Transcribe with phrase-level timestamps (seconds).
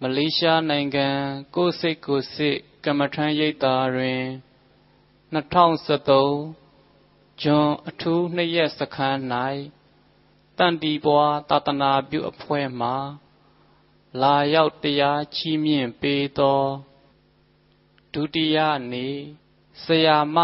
[0.00, 1.08] မလေးရှားနိုင်ငံ
[1.54, 4.22] ကိုစိတ်ကိုစိတ်ကမ္မထမ်းရိပ်သာတွင်
[5.34, 9.18] 2013ဂျွန်အထူးနှစ်ရက်စခန်း၌
[10.58, 12.90] တန်တီပွားသာသနာပြုအဖွဲ့မှ
[14.22, 16.62] လာရောက်တရားချီးမြှင့်ပေးသော
[18.12, 18.58] ဒုတိယ
[18.92, 19.16] နေ့
[19.82, 20.36] ဆရာမ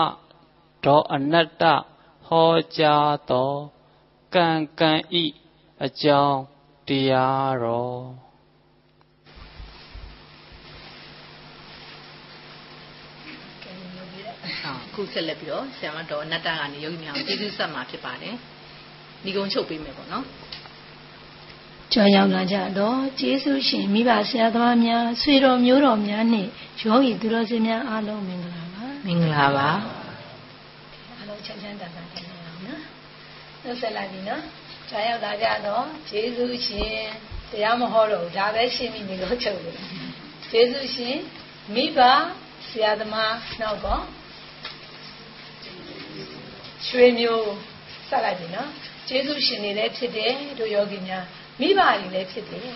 [0.84, 1.64] ဒေါ်အနတ္တ
[2.26, 3.52] ဟောကြားသော
[4.34, 4.48] ကံ
[4.80, 4.92] ကံ
[5.22, 5.24] ဤ
[5.84, 6.38] အကြောင်း
[6.88, 8.29] တရားတော်
[14.94, 18.34] ခုဆက်လက်ပြီးတော့ဆရာမတော်နတ္တကနေယောဂီများကိုကျေးဇူးဆက်မှာဖြစ်ပါတယ်။
[19.24, 20.24] ဒီကုံချုပ်ပေးမယ်ပေါ့နော်။
[21.92, 26.48] ကြောင်ရောက်လာကြတော့ကျေးဇူးရှင်မိဘဆရာသမားများဆွေတော်မျိုးတော်များနှင့်
[26.80, 29.68] ယောဂီသူတော်စင်များအားလုံးမင်္ဂလာပါ။မင်္ဂလာပါ။
[31.16, 32.80] အားလုံးချမ်းချမ်းသာသာနေအောင်နော်။
[33.62, 34.42] နှုတ်ဆက်လိုက်ပြီနော်။
[34.90, 37.00] ကြောင်ရောက်လာကြတော့ကျေးဇူးရှင်
[37.50, 39.76] တရားမဟောတော့ဒါပဲရှင်းပြီးနေလို့ချုပ်တယ်။
[40.50, 41.16] ကျေးဇူးရှင်
[41.74, 41.98] မိဘ
[42.68, 44.02] ဆရာသမားနောက်တော့
[46.88, 47.50] ရွှေမျိုး
[48.08, 48.70] ဆက်လိုက်ပြီနော်
[49.08, 51.24] ကျေးဇူးရှင်တွေလည်းဖြစ်တယ်တို့ယောဂီများ
[51.60, 52.68] မိဘတွေလည်းဖြစ်တယ်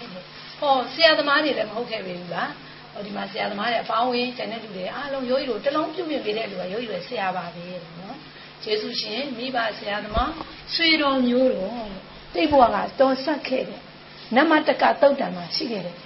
[0.61, 2.51] ဟောဆရာသမားတွေလည်းမဟုတ်ခဲ့ပေဘူးလား
[2.93, 7.65] ဟောဒီမှာဆရာသမားတွေအပေါင်းဝင်ကျန်တဲ့လူတွေအားလုံးယောဂီတို့တလုံးပြုတ်မြင်ပေးတဲ့လူကယောဂီတွေဆရာပါပဲ
[8.01, 8.17] နော်
[8.63, 10.31] ကျေးဇူးရှင်မိဘဆရာသမား
[10.75, 11.89] ဆွေတော်မျိုးတော်
[12.35, 13.81] တိတ်ဘဝကတော်ဆက်ခဲ့တယ်
[14.37, 15.97] နမတကတုတ်တံမှာရှိခဲ့တယ်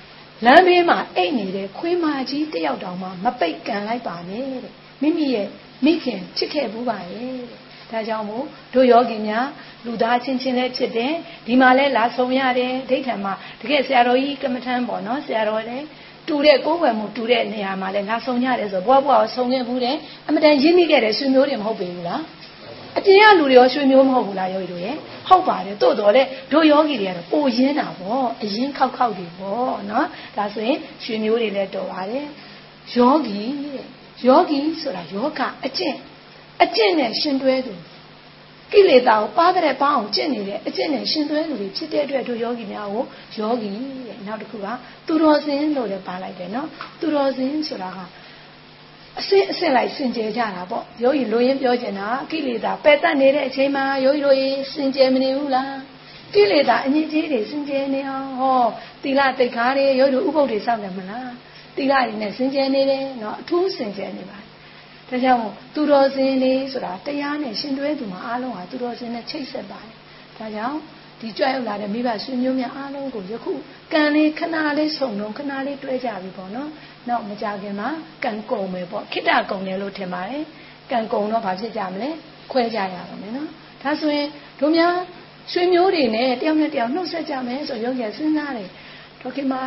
[0.45, 5.49] လမ်းဘေးမှာအိတ်နေတဲ့ခွေးမကြီးတယောက်တောင်မှမပိတ်ကန်လိုက်ပါနဲ့တဲ့မိမိရဲ့
[5.85, 8.45] မိခင်ဖြစ်ခဲ့ဘူးပါရဲ့တဲ့ ဒါကြောင့်မို့
[8.75, 9.47] တို့ယောဂီများ
[9.85, 11.13] လူသားချင်းချင်းလည်းဖြစ်တယ်
[11.47, 15.87] ဒီမှာလည်းလာဆုံရတယ်ဒိဋ္ဌံမှာတကယ်ဆရာတော်ကြီးကမ္မထမ်းပေါ့နော်ဆရာတော်လည်း
[16.29, 19.97] တူတဲ့ကိုယ်ွယ်မှုတူတဲ့နေရာမှာလည်းလာဆုံရတယ်ဆိုဘွားဘွားဆုံခဲ့ဘူးတယ်
[20.29, 22.23] အမတန်ရင်းနှီးခဲ့တယ်ဆွေမျိုးတွေမဟုတ်ပေဘူးလား
[22.99, 24.97] အပြင်ကလူတွေရောရွှေမျိုးမဟုတ်ဘူးလားယောဂီတို့ရဲ့
[25.29, 32.25] ဟုတ်ပါတယ်တို့တော်လေတို့ယောဂီတွေကတော့ပိုရင်းတာပေါ့အရင်ခောက်ခောက်တွေပေါ့နော်ဒါဆိုရင်ရွှေမျိုးတွေလည်းတော်ပါတယ်
[32.97, 33.87] ယောဂီတဲ့
[34.27, 35.99] ယောဂီဆိုတာယောဂအကျင့်
[36.63, 37.75] အကျင့်နဲ့ရှင်တွဲသူ
[38.73, 43.05] ကိလေသာကိုပါတဲ့ပအောင်ကျင့်နေတဲ့အကျင့်နဲ့ရှင်သွဲလူတွေဖြစ်တဲ့အတွက်တို့ယောဂီများကို
[43.39, 43.69] ယောဂီ
[44.09, 44.67] တဲ့နောက်တစ်ခုက
[45.07, 46.69] သူတော်စင်လို့လည်းပါလိုက်တယ်နော်
[47.01, 47.99] သူတော်စင်ဆိုတာက
[49.19, 55.75] အစစ်အစစ်လိုက်စင်ကြယ်ကြတာပေါ့ယောဂီလိုရင်းပြောချင်တာကိလေသာပယ်တတ်နေတဲ့အချိန်မှာယောဂီတို့ရေစင်ကြယ်မနေဘူးလား
[56.35, 58.63] ကိလေသာအငြိကြီးတွေစင်ကြယ်နေအောင်ဟော
[59.03, 61.31] သီလတိတ်ခါတွေယောဂီတို့ဥပုပ်တွေစောင့်တယ်မလား
[61.77, 64.39] သီလတွေနဲ့စင်ကြယ်နေတယ်နော်အထူးစင်ကြယ်နေပါ
[65.09, 69.95] ဒါကြောင့်သူတော်စင်လေးဆိုတာတရားနဲ့ရှင်တွဲသူမှာအားလုံးဟာသူတော်စင်နဲ့ချိတ်ဆက်ပါတယ်
[70.39, 70.79] ဒါကြောင့်
[71.21, 73.53] ဒီကြွရောက်လာတဲ့မိဘဆွေမျိုးများအားလုံးကိုယခု
[73.93, 76.71] ကံလေးခဏလေးဆုံတော့ခဏလေးတွဲကြပြီပေါ့နော်
[77.09, 77.89] နောက်မကြခင်မှာ
[78.25, 80.45] ကံကုန်မယ်ပေါ့ခိတ္တကုန်တယ်လို့ထင်ပါတယ်
[80.91, 82.11] ကံကုန်တော့ဘာဖြစ်ကြမလဲ
[82.53, 83.49] ခွဲကြရပါမယ်နော်
[83.83, 84.29] ဒါဆိုရင်
[84.61, 84.95] တို့များ
[85.53, 88.69] ဆွေမျိုးတွေနဲ့တယောက်နဲ့တယောက်နှုတ်ဆက်ကြမယ်ဆိုရုပ်ရစဉ်းစားတယ်
[89.21, 89.63] ဒေါခင်မှာ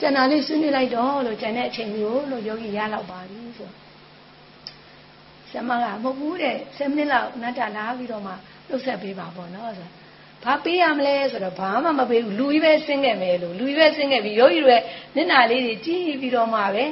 [0.00, 3.68] ကျန်တာလေးဆွေးနွေးလိုက်တော့လို့ကျန်တဲ့အချိန်မျိုးလို့ယောဂီရလောက်ပါပြီဆို
[5.52, 8.32] ဆမကမဟုတ်ဘူးတဲ့10မိနစ်လောက်နတ်တာလာပြီးတော့မှ
[8.68, 9.88] လှုပ်ဆက်ပေးပါပေါ့နော်ဆို
[10.44, 14.76] ဘာပေးရမလဲဆိုတော့ဘာမှမပေးဘူးလူကြီးပဲဆင်းခဲ့မယ်လို့လူကြီးပဲဆင်းခဲ့ပြီးယောဂီတွေ
[15.14, 16.84] မျက်နှာလေးတွေကြည့်ပြီးတော့မှပဲ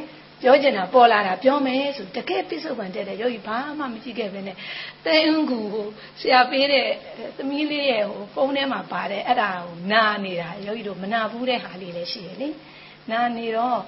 [0.43, 4.57] ပြောချင်တာပေါ်လာတာပြောမယ်ဆိုတကယ်ပြစ္ဆုတ်ပန်တက်တဲ့ယောဂီဘာမှမကြည့်ခဲ့ပဲနဲ့
[5.05, 5.87] တဲအင်းကူကို
[6.21, 6.87] ဆရာပေးတဲ့
[7.37, 12.49] သမီးလေးရဲ့ဟိုဖုန်းထဲမှာပါတယ်အဲ့ဒါကိုနာနေတာယောဂီတို့မနာဘူးတဲ့ဟာလေးလည်းရှိတယ်လေ
[13.11, 13.81] နာနေတော့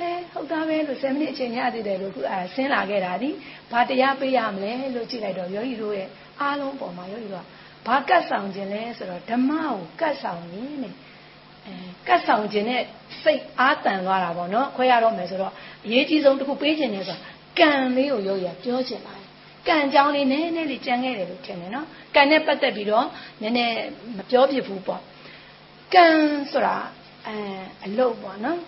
[0.00, 3.30] ဟဲဟုတ်သားပဲလို့7မိနစ်အချိန်ရသေးတယ်လို့ခုအဲဆင်းလာခဲ့တာဒီ
[3.72, 6.08] ဘာတရားပေးရမလဲလို့ကြည့်လိုက်တော့ယောဂီတို့ရဲ့
[6.40, 7.46] အားလုံးပေါ်မှာယောဂီတို့က
[7.86, 10.94] ဘာကတ်ဆောင်ခြင်းလဲဆိုတော့ဓမ္မကိုကတ်ဆောင်ရင်းနဲ့
[11.66, 11.74] အဲ
[12.08, 12.82] ကတ်ဆောင်ခြင်းနဲ့
[13.22, 15.52] စိတ်အားတန်သွားတာပေါ့နော်ခွဲရတော့မယ်ဆိုတော့
[15.86, 17.20] အရေးကြီးဆုံးတစ်ခုပေးခြင်းလဲဆိုတော့
[17.58, 19.26] ကံလေးကိုယောဂီကပြောချင်ပါတယ်
[19.68, 23.06] ကံကြောင်းလေးနည်းနည်းလေးကြံခဲ့တယ်လို့ထင်တယ်နော်ကံနဲ့ပတ်သက်ပြီးတော့
[23.42, 23.76] နည်းနည်း
[24.16, 25.02] မပြောပြဘူးပေါ့
[25.94, 26.06] ကံ
[26.52, 26.76] ဆိုတာ
[27.26, 27.36] အဲ
[27.84, 28.58] အလုပ်ပေါ့နော်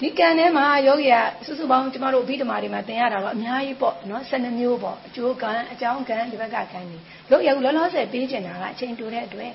[0.00, 1.14] ဒီကံထဲမှာယောဂီက
[1.46, 6.98] စုစုပေါင်းကျမတို့အဘိဓမ္မာတွေမှာသင်ရတာတော့အများကြီးပေါ့နော်12မျိုးပေါ့အကျိုးကံအကြောင်းကံဒီဘက်ကကံတွေ
[7.30, 9.52] လို့ရလောလောဆယ်ပေးကျင်တာကအချိန်တူတဲ့အတွက်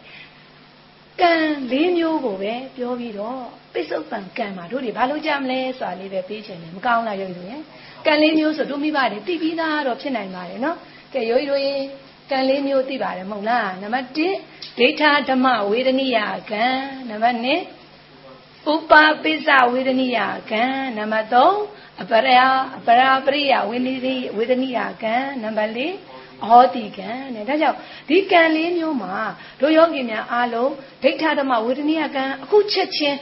[1.22, 1.34] ကံ
[1.72, 3.42] ၄မျိုးကိုပဲပြောပြီးတော့
[3.74, 7.62] ပိဿုပံကံမှာတို့တွေဘာလို့ကြမလဲဆိုတာလေးပဲပေးချင်တယ်မကောင်းလားယောဂီတို့ရဲ့
[8.06, 10.78] ကံ၄မျိုးဆိုတို့မိဘတွေသိပြီးသားတော့ဖြစ်နိုင်ပါတယ်နော်
[11.14, 11.82] ကဲယောဂီတို့ရဲ့
[12.32, 16.18] ကံ၄မျိုးသိပါတယ်မဟုတ်လားနံပါတ်1ဒိဋ္ဌဓမ္မဝေဒနိယ
[16.52, 16.66] ကံ
[17.10, 17.79] နံပါတ်2
[18.68, 18.92] ဥပ
[19.24, 20.20] ပိစ္ဆဝေဒနိယ
[20.52, 20.64] ကံ
[20.98, 21.28] နံပါတ်
[21.68, 22.48] 3အပရာ
[22.78, 27.78] အပရာပရိယဝေဒနိဝေဒနိယကံနံပါတ်4အဟောတိကံတဲ့ဒါကြောင့်
[28.10, 29.16] ဒီကံလေးမျိုးမှာ
[29.60, 30.72] တို့ယောဂီများအားလုံး
[31.04, 33.20] ဒိဋ္ဌဓမ္မဝေဒနိယကံအခုချက်ချင်း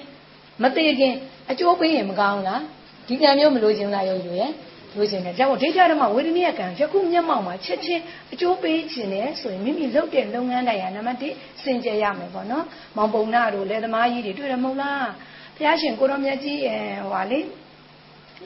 [0.62, 1.16] မသေးခင်
[1.50, 2.64] အကျိုးပေးရင်မကောင်းလား
[3.08, 4.52] ဒီကံမျိုးမလို့ခြင်းလားယောဂီတို့ရဲ့
[4.98, 8.02] လို့ခြင်းတယ်ဒါကြောင့်ဒိဋ္ဌဓမ္မဝေဒနိယကံယခုမျက်မှောက်မှာချက်ချင်း
[8.34, 12.66] အကျိုးပေးခြင်းနဲ့ဆိုရင်မိမိလုပ်တဲ့လုပ်ငန်းတိုင်းဟာနံပါတ်1စင်ကြယ်ရမယ်ပေါ့နော်
[12.98, 15.08] မောင်ပုံနာတို့လက်သမားကြီးတွေတွေ့တယ်မဟုတ်လား
[15.56, 17.44] ဘုရားရှင်ကိုရောမြတ်ကြီးအဲဟိုပါလေယ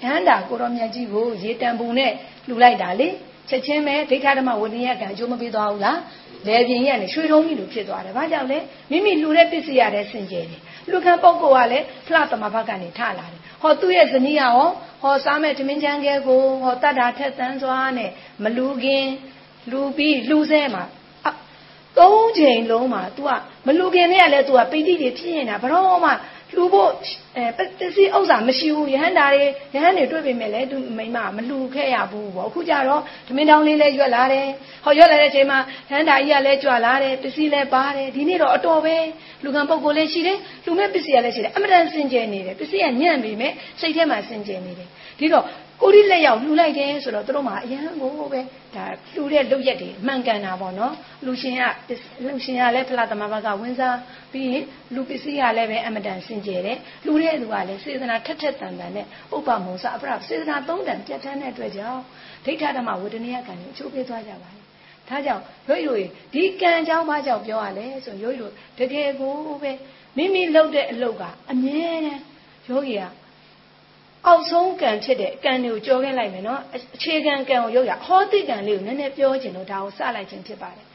[0.03, 2.11] ဟန္တာကိုရောမြတ်ကြီးကိုရေတံပူနဲ့
[2.47, 3.07] လှူလိုက်တာလေ
[3.49, 5.99] ချက်ချင်းပဲဒိဋ္ဌဓမ္မဝိနည်းကံအကျိုးမပေးသွားဘူးလား
[6.47, 8.59] လေပြင်းရနဲ့ရွှေတုံးကြီးလိုဖြစ်သွားတယ်ဘာကြောင့်လဲ
[8.91, 10.61] မိမိလှူတဲ့ပစ္စည်းရတဲ့စင်ကြယ်တယ်
[10.91, 14.67] လူခံပုဂ္ဂိုလ်ကလည်းဖလားတမဘက်ကနေထလာတယ်ဟောသူ့ရဲ့ဇနီးကရော
[15.01, 18.11] ဟောစားမဲ့သမင်းချမ်းကဲကိုဟောတတ်တာထက်သန်းစွာနဲ့
[18.43, 19.05] မလူခင်
[19.71, 20.83] လူပြီးလှူဆဲမှာ
[21.97, 23.29] သုံးချိန်လုံးမှာ तू က
[23.67, 26.11] မလူခင်နဲ့ကလည်း तू ကပိဋိတွေဖြစ်နေတာဘရောမှ
[26.55, 26.89] လှူဖို့
[27.37, 29.43] အဲပစ္စည်းဥစ္စာမရှိဘူးယဟန်တာတွေ
[29.73, 34.47] ယဟန်တွေတွေ့ပေမဲ့လည်းသူမိမမလှူခဲ့ရဘူးပေါ့အခုကျတော့သမင်းတောင်းလေးလည်းရွက်လာတယ်
[34.83, 38.95] ဟောရွက်လာတဲ့အချိန်မှာယဟန်တာကြီးကလည်းကြွလာတယ်ပစ္စည်းလည်းပါတယ်ဒီနေ့တော့အတော်ပဲ
[39.43, 44.87] လူကံပုဂ္ဂိုလ်လည်းရှိတယ်လူမဲ့ပစ္စည်းကလည်းရှိတယ်အမတန်စင်ကြယ်နေတယ်ပစ္စည်းကညံ့ပြီမဲ့စိတ်ထဲမှာစင်ကြယ်နေတယ်
[45.19, 45.45] ဒီတော့
[45.81, 48.41] ကိုရီလက်ရောက်လှူလိုက်တယ်ဆိုတော့တို့မှအရန်ကိုပဲ
[48.75, 50.93] ဒါလှူတဲ့လုပ်ရက်တွေမှန်ကန်တာပေါ့နော်
[51.25, 51.61] လူရှင်က
[52.25, 53.97] လူရှင်ကလည်းဖလားသမဘာကဝင်စား
[54.31, 54.63] ပြီးရင်
[54.93, 59.05] လူပစ္စည်းကလည်းပဲအမတန်စင်ကြယ်တယ်လှူတဲ့လူကလည်းစေတနာထက်ထက်တန်တန်နဲ့
[59.35, 62.01] ဥပ္ပမုံစအပရစေတနာသုံးတန်ပြတ်ထန်းတဲ့အတွက်ကြောင့်
[62.45, 64.61] ဒိဋ္ဌဓမ္မဝေဒနိယကံကိုအချိုးပေးသွားကြပါလေ
[65.09, 69.71] ဒါကြောင့်ရုပ်ရည်ဒီကံကြောင့်ဘာကြောင့်ပြောရလဲဆိုရုပ်ရည်တကယ်ကိုပဲ
[70.17, 72.23] မိမိလုပ်တဲ့အလုပ်ကအမြဲတမ်း
[72.67, 73.01] ယောဂီက
[74.27, 80.85] အောက်ဆုံးကံဖြစ်တဲ့ကံတွေကိုကြောခဲ့လိုက်မယ်နော်အခြေခံကံကိုရုပ်ရဟောတိကံလေးကိုနည်းနည်းပြောခြင်းလို့ဒါကိုစလိုက်ခြင်းဖြစ်ပါတယ်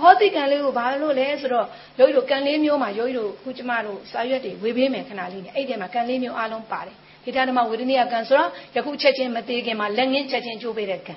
[0.00, 1.66] ဟောတိကံလေးကိုဘာလို့လဲဆိုတော့
[2.00, 8.44] ရုပ်တို့ကံလေးမျိုးမှာရုပ်တို့ခုကျမတို့စာရွက်တွေဝေပေးမယ်ခဏလေးနဲ့အဲ့ဒီမှာကံလေးမျိုးအားလုံးပါတယ်ဟိတဓမ္မဝေဒနိယကံဆိုတာ
[8.76, 11.14] ယခုချက်ချင်းမသေးခင်မှာလက်ငင်းချက်ချင်းကျိုးပေးတဲ့ကံ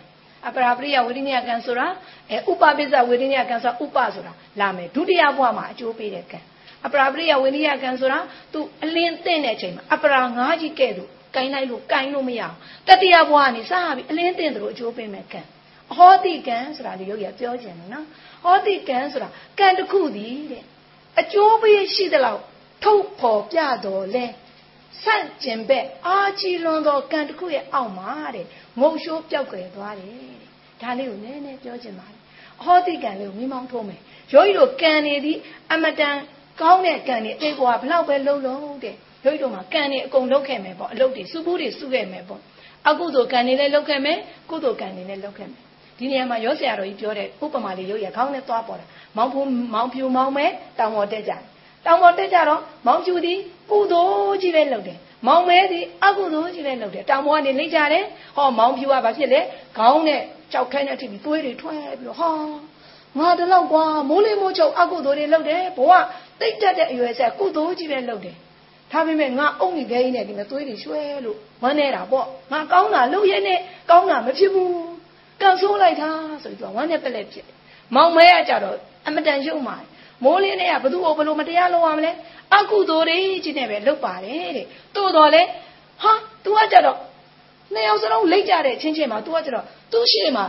[0.48, 1.88] အပရာပရိယဝေဒနိယကံဆိုတာ
[2.32, 6.40] အဲဥပပိစ္ဆဝေဒနိယကံဆိုတာဥပဆိုတာလာမယ်ဒုတိယဘဝမှာအကျိုးပေးတဲ့ကံ
[6.86, 8.20] အပရာပရိယဝေဒနိယကံဆိုတာ
[8.54, 12.56] သူအလင်းသိမ့်တဲ့အချိန်မှာအပရာငါးကြီးကဲ့သို့ ကိုင်းလိုက်လို့ကိုင်းလို့မရအောင်
[12.88, 15.42] တတိယဘဝကနေစပြီးအလင်းသိမ့်သလိုအကျိုးပေးမယ်ကံ
[15.92, 18.06] အဟောတိကံဆိုတာလေရုပ်ရပြောခြင်းနော်
[18.44, 19.30] ဟောတိကံဆိုတာ
[19.60, 20.64] ကံတစ်ခုသည်တဲ့
[21.20, 22.42] အကျိုးပေးရှိသလောက်
[22.84, 24.26] ထုတ်ဖော်ပြတော်လဲ
[25.04, 28.46] ဆန့်ကျင်ဘက်အာကြီးလွန်သောကံတစ်ခုရဲ့အောက်မှာတဲ့
[28.80, 30.38] ငုံရှိုးပြောက်ွယ်သွားတယ်တဲ့
[30.82, 32.20] ဒါလေးကိုနည်းနည်းပြောချင်ပါတယ်
[32.62, 34.00] အဟောတိကံလေးကိုမိမောင်းထိုးမယ်
[34.34, 35.38] ယောဂီတို့ကံနေသည်
[35.72, 36.16] အမတန်
[36.62, 42.42] ကောင်းတဲ့ကံနေအေးကွာဘလောက်ပဲလုံးလုံးတဲ့ ယောဂီတို့မှာကံနေအကုန်လုပ်ခဲ့မယ်ပေါ့အလုပ်တွေစုဘူးတွေစုခဲ့မယ်ပေါ့
[42.90, 44.18] အကုသိုလ်ကံနေလည်းလုပ်ခဲ့မယ်
[44.50, 45.62] ကုသိုလ်ကံနေလည်းလုပ်ခဲ့မယ်
[45.98, 48.86] ဒီနေရာမှာရောဆရာတော်ကြီးပြောတဲ့ဥပမာလေးရုပ်ရခေါင်းနဲ့သွားပေါ်တာ
[49.18, 49.42] မောင်ဖူ
[49.74, 50.46] မောင်ဖြူမောင်မဲ
[50.80, 51.42] တောင်ပေါ်တက်ကြတယ်
[51.86, 53.38] တောင်ပေါ်တက်ကြတော့မောင်ဖြူသည်
[53.72, 58.06] ကုသိုလ်ကြီးပဲလုပ်တယ်မောင်မဲသည်အကုသိုလ်ကြီးလည်းလုပ်တယ်တောင်ပေါ်ကနေလိမ့်ကြတယ်
[58.36, 59.42] ဟောမောင်ဖြူကဘာဖြစ်လဲ
[59.78, 60.22] ခေါင်းနဲ့
[60.52, 62.32] ကြောက်ခိုင်းတဲ့ထိပ်ပြီးသွေးတွေထွက်ပြီးတော့ဟာ
[63.18, 65.92] ငါတလောက်ကွာမိုးလေးမိုးချုပ်အကုသိုလ်တွေလုပ်တယ်ဘဝ
[66.40, 68.36] တိတ်တက်တဲ့အရွယ်ဆက်ကုသိုလ်ကြီးပဲလုပ်တယ်
[68.92, 73.60] ဒါပေမဲ့ငါအုံကြီးခဲကြီးနဲ့ဒီမှာသွေးတွေရွှဲလို့ဝမ်းနေတာပေါ့ငါကောင်းတာလုပ်ရဲနဲ့
[73.90, 74.74] ကောင်းတာမဖြစ်ဘူး
[75.42, 76.10] ကန်ဆိုးလိုက်တာ
[76.44, 77.46] ဆိုပြီးတော့ဝမ်းနဲ့ပက်လက်ဖြစ်
[77.96, 78.78] မောင်မဲကကြတော့
[79.08, 79.78] အမတန်ရုပ်မာ
[80.24, 82.12] မိုးလင်းနဲ့ကဘသူ့ကိုဘလို့မတရားလုပ်ရမလဲ
[82.56, 84.66] အကုသိုလ်တွေကြီးနဲ့ပဲလုပ်ပါတယ်တဲ့
[84.96, 85.44] တိုးတော်လဲ
[86.02, 86.14] ဟာ
[86.44, 86.98] तू ကကြတော့
[87.74, 90.46] နှစ်ယောက်စလုံးလိမ့်ကြတဲ့ချင်းချင်းမှာ तू ကကြတော့သူ့ရှိမှာ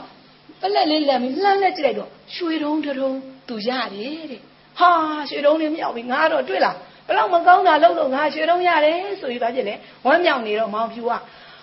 [0.61, 4.41] ပလက်လေးလက်ပြီးလှမ်းလက်ကြည့်လိုက်တော့ရွှေတုံးတုံးသူရတယ်တဲ့
[4.79, 4.91] ဟာ
[5.29, 6.77] ရွှေတုံးလေးမြောက်ပြီးငါတော့တွေ့လား
[7.11, 9.75] ဘလောက်မကောင်းတာလုပ်လို့ငါရွှေတုံးရတယ်ဆိုပြီးပါဖြစ်လေ
[10.07, 11.13] ဝမ်းမြောက်နေတော့မောင်ဖြူက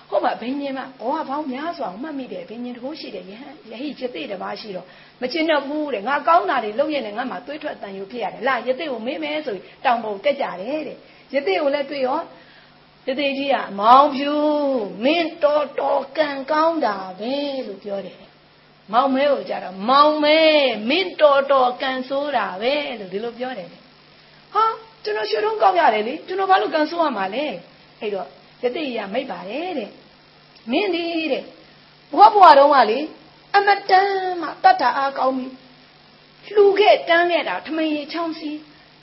[0.10, 4.86] ဟုတ်ပါဘိညာဉ်မဘောကဘောင်းများစွာမှတ်မိတယ်ဘိညာဉ်တကိုးရှိတယ်ယဟန်ယဟိကျသိတပါးရှိတော့
[5.22, 10.98] မကျင်တော့ဘူးတဲ့ငါကောင်းတာတွေလုပ်ရင်လည်းငါမှသွေးထွက်တန်ယူဖြစ်ရတယ်လာယသိကိုမေးမယ်ဆိုပြီးတောင်ပုံတက်ကြတယ်တဲ့
[11.34, 12.20] ယသိကိုလည်းတွေ့ရော
[13.08, 14.34] ယသိကြီးကမောင်ဖြူ
[15.04, 17.36] မင်းတော်တော်ကံကောင်းတာပဲ
[17.68, 18.22] လို့ပြောတယ်
[18.94, 20.40] မောင်မဲကိုကြတော့မောင်မဲ
[20.90, 23.70] မင်းတော်တော်ကံဆိုးတာပဲလို့ဒီလိုပြောတယ်
[24.54, 24.66] ဟာ
[25.08, 27.46] ကျွန်တော်ရွှေတုံးကောက်ရတယ်လေကျွန်တော်ဘာလို့ကံဆိုးရမှာလဲ
[28.00, 28.28] အဲ့တော့
[28.64, 29.90] ယသိရမိတ်ပါတယ်တဲ့
[30.72, 31.44] မင်းဒီတဲ့
[32.18, 33.00] ဘဝဘဝတုန်းကလေ
[33.56, 34.10] အမတန်
[34.42, 35.48] မှတတ်တာအားကောင်းပြီ
[36.54, 38.52] လှူခဲ့တန်းခဲ့တာထမင်းရီချောင်းစီ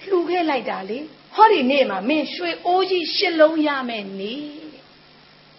[0.09, 0.99] လှူခဲ့လိုက်တာလေ
[1.35, 4.35] ဟောဒီနေ့မှာမင်းရွှေအိုးကြီးရှစ်လုံးရမယ်နေ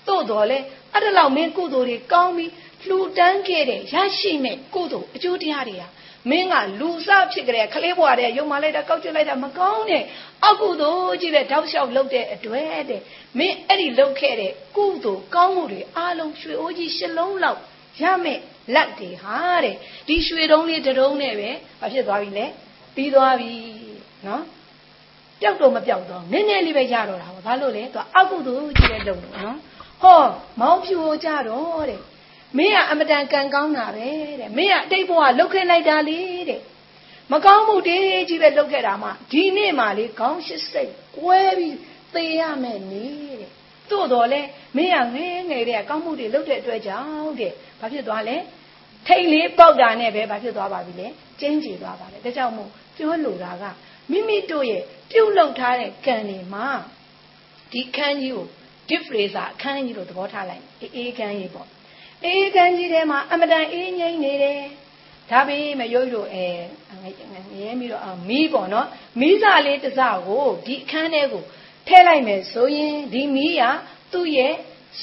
[0.07, 0.59] တို့တော်လဲ
[0.93, 2.45] အဲ့ဒါလောက်မင်းကုသိုလ်တွေကောင်းပြီ
[2.87, 5.87] လှူတန်းခဲ့တဲ့ရရှိမဲ့ကုသိုလ်အကျိုးတရားတွေဟာ
[6.29, 10.03] မင်းကလူစားဖြစ်ကြတဲ့ခလေးဘွားတဲ့ရုံမလိုက်တာကောက်ကျွလိုက်တာမကောင်းတဲ့
[10.47, 13.01] အကုသိုလ်ကြီးပဲတောက်လျှောက်လုပ်တဲ့အတွက်တဲ့
[13.37, 17.59] မင်းအဲ့ဒီလုပ်ခဲ့တဲ့ကုသိုလ်ကောင်းမှုတွေအားလုံးရွှေအိုးကြီးရှစ်လုံးလောက်
[18.01, 18.39] ရမယ်
[18.73, 19.75] လက်တွေဟာတဲ့
[20.07, 22.45] ဒီရွှေတုံးလေးတတုံးနဲ့ပဲဘာဖြစ်သွားပြီလဲ
[22.95, 23.51] ပြီးသွားပြီ
[24.27, 24.43] နော်
[25.41, 29.57] ပျောက်တော့မပျောက်တော့နည်းနည်းလေးပဲရတော့တာဘာလို့လဲသူအကုသိုလ်ကြီးပဲလုပ်လို့နော်
[30.01, 30.19] ဟော
[30.59, 32.01] မောင်ဖြူကြတော့တဲ့
[32.57, 34.09] မင်းကအမတန်ကံကောင်းတာပဲ
[34.39, 36.19] တဲ့မင်းကအတိတ်ဘဝလှုပ်ခဲလိုက်တာလေ
[36.49, 36.61] တဲ့
[37.31, 41.77] မကောင်းမှုတေးကြီးပဲလှုပ်ခဲ့တာမှဒီနေ့မှလေခေါင်းရှိစိတ်ကွဲပြီး
[42.13, 43.07] သေရမယ်နေ
[43.39, 43.51] တဲ့
[43.89, 44.41] သို့တော်လဲ
[44.77, 48.37] မင်းကငဲငယ်တဲ့ကောင်းမှုတွေလုပ်တဲ့အတွက်ကြောင့်တဲ့ဘာဖြစ်သွားလဲ
[49.07, 51.07] ထိတ်လေးပေါက်တာနဲ့ပဲဘာဖြစ်သွားပါပြီလဲ
[51.39, 53.63] ကျင်းကျသွားပါလေဒါကြောင့်မို့ပြောလိုတာက
[54.11, 56.67] မိမိတို့ရဲ့ပြုတ်လောက်ထားတဲ့ကံတွေမှာ
[57.71, 58.47] ဒီခန်းကြီးကို
[58.89, 61.67] diffraser အခန်းကြီးလို့သဘောထားလိုက်အေးအေးခန်းကြီးပေါ့
[62.25, 64.61] အေးခန်းကြီးထဲမှာအမတန်အေးငိမ့်နေတယ်
[65.31, 66.45] ဒါပေမဲ့ရုပ်တို့အဲ
[67.59, 68.87] ရဲပြီးတော့မီးပေါ့နော်
[69.21, 71.43] မီးစာလေးတစ်စကိုဒီအခန်းထဲကို
[71.87, 73.63] ထည့်လိုက်မယ်ဆိုရင်ဒီမီးက
[74.13, 74.53] သူ့ရဲ့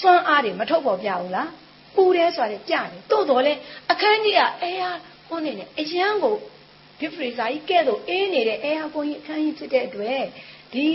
[0.01, 1.51] စွမ်းအားတွေမထုတ်ပေါ်ပြဘူးလား
[1.95, 3.53] ပူတယ်ဆိုရတယ်ကြားတယ်တိုးတော်လဲ
[3.93, 4.91] အခန်းကြီးကအဲဟာ
[5.29, 6.37] ဟိုနေနေအရန်ကို
[6.99, 10.23] ဒီဖရီဇာကြီးကဲ့သို့အေးနေတဲ့အဲဟာကိုကြီးအခန်းကြီးဖြစ်တဲ့အတွက်
[10.73, 10.87] ဒီ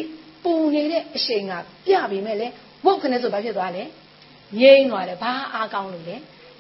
[0.43, 1.53] ပူနေတဲ့အချိန်က
[1.85, 2.47] ပြပြီမဲ့လေ
[2.85, 3.83] ဝုတ်ခနဲ့ဆိုဘာဖြစ်သွားလဲ
[4.59, 6.15] ငြိမ့်သွားတယ်ဘာအားကောင်းလို့လဲ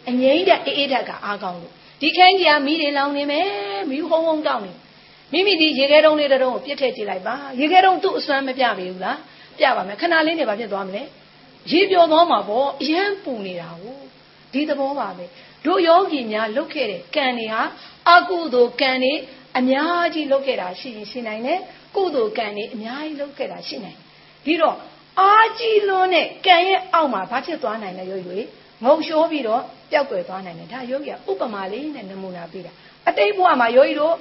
[0.09, 3.47] အငြိမ့်တဲ့အေးအေးဓာတ်ကအားကောင်းလို့ဒီခန်းကြီးကမီးတွေလောင်နေမယ်
[3.89, 4.71] မီးဟုံးဟုံးတောက်နေ
[5.31, 9.17] မိမိဒီရေခဲတုံးလေးတုံးကိုပြစ်ထည့်ကြည့်လိုက်ပါရေခဲတုံးသူ့အစွမ်းမပြပေဘူးလား
[9.59, 11.03] ပြပါမယ်ခဏလေးနေဘာဖြစ်သွားမလဲ
[11.71, 13.97] ရေပျော်သွားမှာပေါ့အရန်ပူနေတာကို
[14.53, 15.25] ဒီသဘောပါပဲ
[15.65, 17.61] တို့ယောဂီများလုတ်ခဲ့တဲ့ကံတွေဟာ
[18.15, 19.13] အကုသိုလ်ကံတွေ
[19.59, 21.59] အများကြီးလုတ်ခဲ့တာရှိရင်ရှိနိုင်တယ်
[21.95, 23.97] ကုသိုလ်ကံတွေအများကြီးလုတ်ခဲ့တာရှိနိုင်
[24.45, 24.75] ဒီတော့
[25.19, 28.33] အားကြီးလွန်းတဲ့ကံရဲ့အောက်မှာဘာဖြစ်သွားနိုင်လဲရွရွ
[28.83, 32.71] ငုံရှိုးပြီးတော့ပျောက်ကွယ်သွားနိုင်တယ်ဒါယောဂီကဥပမာလေးနဲ့နမူနာပေးတာ
[33.09, 34.15] အတိတ်ဘဝမှာယောဂီတို့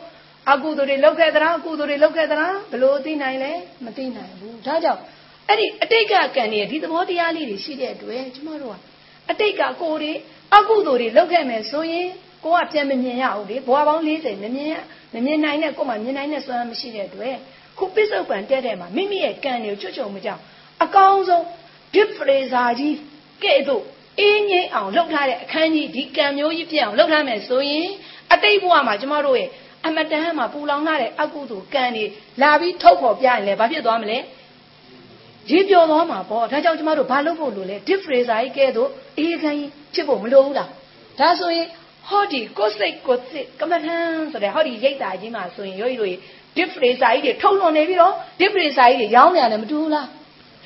[0.52, 3.52] အကုသိုလ်တွေလုပ်ခဲ့သလားအကုသိုလ်တွေလုပ်ခဲ့သလားဘယ်လိုသိနိုင်လဲ
[3.84, 5.00] မသိနိုင်ဘူးဒါကြောင့်
[5.48, 8.78] အဲ့ဒီအတိတ်ကကံတွေဒီသဘောတရားလေးတွေရှိတဲ့အတွက်ကျမတို့က
[9.30, 10.12] အတိတ်ကကိုယ်တွေ
[10.56, 12.08] အကုသိုလ်တွေလုပ်ခဲ့မယ်ဆိုရင်
[12.44, 14.72] ကိုကပြန်မမြင်ရဘူးလေဘဝပေါင်း40မမြင်
[15.14, 17.36] မမြင်နိုင်တဲ့ကိုယ်မှမြင်နိုင်တဲ့စွမ်းမရှိတဲ့အတွက်
[17.78, 20.40] ခုပစ္စုပန်တဲ့တဲ့မှာမိမိရဲ့ကံတွေကိုချွတ်ချုံမကြောက်
[20.84, 21.42] အကောင်းဆုံး
[21.94, 22.96] deep freezer ကြီး
[23.44, 23.84] ကဲ့သို့
[24.20, 27.88] အင်းငိမ့်အောင်လုပ်ထားတဲ့အခန်းကြီးဒီကံမျိုးကြီးပြအောင်လုပ်ထားမယ်ဆိုရင်
[28.32, 29.48] အတိတ်ဘဝမှာကျမတို့ရဲ့
[29.86, 32.04] အမတန်မှာပူလောင်လာတဲ့အကုသိုလ်ကံတွေ
[32.42, 34.18] လာပြီးထုတ်ဖော်ပြရင်လည်းဘာဖြစ်သွားမလဲ
[35.50, 40.70] ရေပျော်သွားမှာပေါ့ဒါကြောင့်ကျမတို့ဘာလုပ်ဖို့လိုလဲ deep freezer ကြီးကဲ့သို့အေးခန်းကြီးဖြစ်ဖို့မလိုဘူးလား
[41.18, 41.66] ဒါဆိုရင်
[42.08, 43.96] ဟောဒီကိုစိတ်ကိုစိတ်ကမ္မထံ
[44.32, 46.12] ဆိုတဲ့ဟောဒီရိတ်တာကြီးမှာဆိုရင်ရောရီတို့
[46.56, 50.06] deep freezer ကြီးတွေထုတ်လွန်နေပြီးတော့ deep freezer ကြီးတွေရောင်းနေရတယ်မတူဘူးလား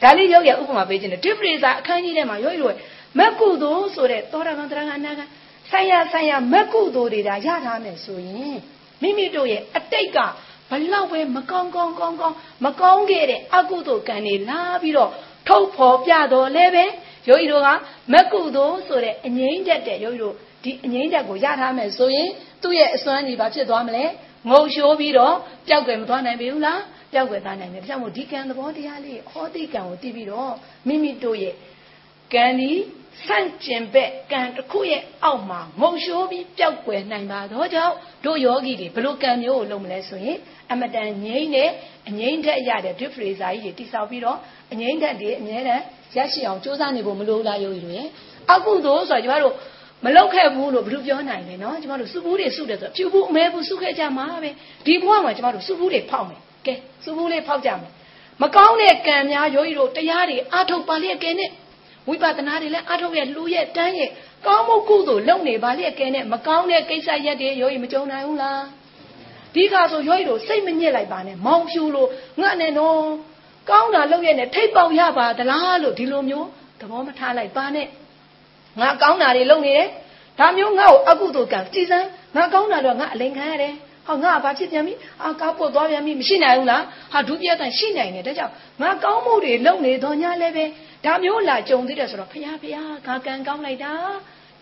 [0.02, 2.74] ဒါလေးရုပ်ရဥပမာပေးခြင်းတယ် deep freezer အခန်းကြီးထဲမှာရောရီတို့
[3.18, 5.20] မက်ကုသိုလ်ဆိုတဲ့သောတာပန်တရားကအနာက
[5.70, 8.56] ဆိုင်ရဆိုင်ရမက်ကုသိုလ်တွေဒါရထားမယ်ဆိုရင်
[9.02, 10.18] မိမိတို့ရဲ့အတိတ်က
[10.70, 15.10] ဘလောက်ပဲမကောင်းကောင်းကောင်းကောင်းမကောင်းခဲ့တဲ့အကုသိုလ်ကံတွေလာပြီးတော့
[15.48, 16.84] ထုတ်ဖော်ပြတော်လဲပဲ
[17.28, 17.68] ယောဂီတို့က
[18.12, 22.28] မက်ကုသိုလ်ဆိုတဲ့အငိမ့်တက်တဲ့ယောဂီတို့ဒီအငိမ့်တက်ကိုရထားမယ်ဆိုရင်
[22.62, 24.04] သူ့ရဲ့အစွမ်းကြီးဘာဖြစ်သွားမလဲ
[24.50, 25.34] ငုံရှိုးပြီးတော့
[25.68, 26.80] ပျောက်ကွယ်မသွားနိုင်ပြီဘူးလား
[27.12, 30.52] ပျောက်ကွယ်သွားနိုင်တယ်ဒါကြောင့်မို့ဒီကံသဘောတရားလေးဟောတိကံကိုတည်ပြီးတော့
[30.88, 31.54] မိမိတို့ရဲ့
[32.34, 32.72] ကံဒီ
[33.26, 40.38] ဆန့်ကျင်ဘက်ကံတစ်ခုရဲ့အောက်မှာငုံရှိုးပြီးပျောက်ကွယ်နိုင်ပါတော့ကြောင့်တို့ယောဂီတွေဘလို့ကံမျိုးကိုလုပ်မလဲဆိုရင်
[40.72, 41.70] အမတန်ငြိမ့်နဲ့
[42.08, 44.38] အငြိမ့်တက်ရတဲ့ deep freezer ကြီးတွေတိဆောက်ပြီးတော့
[44.72, 45.80] အငြိမ့်တက်တွေအများနဲ့
[46.16, 48.08] ရရှိအောင်စူးစမ်းနေဖို့မလိုလားယောဂီတို့ရဲ့
[48.52, 49.54] အကုသိုလ်ဆိုတော့ကျမတို့
[50.04, 54.50] မလောက်ခဲ့ဘူးလို့ဘယ်လိုပြောနိုင်လဲနော်ကျမတို့စုဘူးတွေစုတယ်ဆိုဖြူဘူးအမဲဘူးစုခဲ့ကြမှာပဲ
[54.86, 56.74] ဒီဘဝမှာကျမတို့စုဘူးတွေဖောက်မယ် ကဲ
[57.04, 57.90] စုဘူးလေးဖောက်ကြမယ်
[58.42, 61.50] မကောင်းတဲ့ကံများယောဂီတို့တရားတွေအထုတ်ပါလျက်ကဲနဲ့
[62.08, 64.10] ဝိပဿနာတွေလည်းအထုတ်ရဲ့လူရဲ့တန်းရဲ့
[64.46, 68.62] ကောင်းမှုကုသိုလ်လုပ်နေပါလျက်ကဲနဲ့မကောင်းတဲ့ကိစ္စရက်တွေယောဂီမကြုံနိုင်ဘူးလား
[69.54, 72.08] ဒီခါဆိုယောဂီတို့စိတ်မညစ်လိုက်ပါနဲ့မောင်ဖြူလို့
[72.40, 73.00] ငတ်နေတော့
[73.70, 76.48] ကောင်းတာလုပ်ရနဲ့ထိတ်ပေါက်ရပါသလားလို့ဒီလိုမျိုး
[76.80, 77.86] သဘောမထားလိုက်ပါနဲ့
[78.80, 79.88] ငါကောင်းတာတွေလုပ်နေတယ်
[80.38, 83.74] ဒါမျိုးငါ့ကိုအကုသိုလ်ကံကြည်စမ်းငါကောင်းတာတော့ငါအလိန်ခံရတယ်
[84.10, 88.52] ဟောငါဘာဖြစ်ပြန်ပြီအာကားပုတ်သွားပြန်ပြီမရှိနိုင်ဘူးလားဟာဒုပြတ်တန်ရှိနိုင်တယ်ဒါကြောင့်
[88.82, 90.64] ငါကောင်းမှုတွေလုပ်နေတော့ညာလည်းပဲ
[91.04, 92.76] ဒါမျိုးလာကြုံသေးတယ်ဆိုတော့ဖះဖះ
[93.06, 93.92] ငါကံကောင်းလိုက်တာ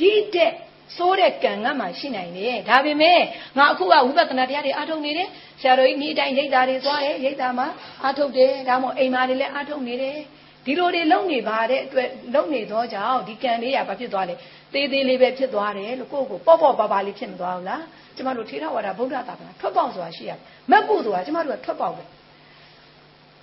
[0.01, 0.53] ဒီတဲ့
[0.97, 3.21] စိုးတဲ့ကံကမှရှိနိုင်တယ်ဒါပေမဲ့
[3.59, 5.29] ငါအခုကဝိပဿနာတရားတွေအားထုတ်နေတယ်
[5.61, 7.67] ဆရာတော်ကြီးနေ့တိုင်းရိတ်တာတွေသွားတယ်ရိတ်တာမှာ
[8.05, 10.19] အားထုတ်တယ်ဒါမှမဟုတ်အိမ်မှာတွေလည်းအားထုတ်နေတယ်
[10.67, 14.35] ဒီလိုတွေလုံနေပါတဲ့အတွက်လုံနေတော့ကြောင့်ဒီကံလေးကဘာဖြစ်သွားလဲ
[14.73, 17.83] သေးသေးလေးပဲဖြစ်သွားတယ်လို့ကိုယ့်ကိုပေါ့ပေါ့ပါပါလေးဖြစ်မသွားဘူးလား
[18.17, 20.39] ကျမတို့ထေရဝါဒဗုဒ္ဓသာသနာထွက်ပေါက်ဆိုတာရှိရတယ်
[20.71, 22.03] မက်ဖို့ဆိုတာကျမတို့ကထွက်ပေါက်ပဲ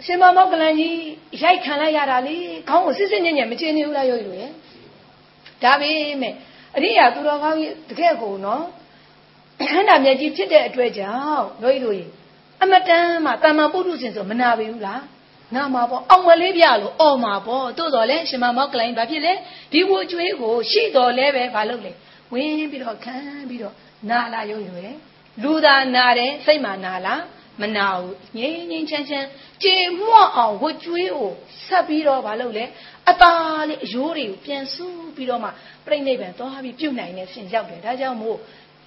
[0.02, 0.98] အရှင်မမောကလန်ကြီး
[1.44, 2.36] ရိုက်ခံလိုက်ရတာလေ
[2.70, 4.50] ခေါင်းကိုစစ်စစ်ညံ့ညံ့မချင်းနေဘူးလားရုပ်ရည်
[5.64, 5.92] ဒါပေ
[6.22, 6.34] မဲ့
[6.76, 8.64] အရိယာသူတော်ကောင်းကြီးတကယ်ကိုနော်
[9.72, 12.10] ခန္ဓာမြတ်ကြီးဖြစ်တဲ့အတွက်ကြောင့်ရုပ်ရည်
[12.62, 15.02] အမတန်မှတာမန်ပုထုဇဉ်ဆိုမနာပေဘူးလား
[15.56, 19.34] နာမှာပေါ့အောင်မလေးပြလို့အော်မှာပေါ့တိုးတော်လဲရှင်မမောက်ကလိုင်းဘာဖြစ်လဲ
[19.72, 21.92] ဒီဝကျွေးကိုရှိတော်လဲပဲဘာလုပ်လဲ
[22.34, 23.16] ဝင်ပြီးတော့ခံ
[23.50, 23.74] ပြီးတော့
[24.10, 24.94] နာလာရုံရွယ်
[25.44, 27.24] လူသာနာတယ်စိတ်မှနာလား
[27.62, 29.28] မနာဘူးငြိမ်းငြိမ်းချမ်းချမ်း
[29.64, 31.32] ကြေမွအောင်ဝကျွေးကို
[31.66, 32.66] ဆက်ပြီးတော့ဘာလုပ်လဲ
[33.10, 35.50] အသားလေးအယိုးတွေကိုပြန်ဆူးပြီးတော့မှ
[35.86, 38.38] ပြိဋိနိဗ္ဗာန်သွားပြီးပြုတ်နိုင်တဲ့ရှင်ရောက်တယ်ဒါကြောင့်မို့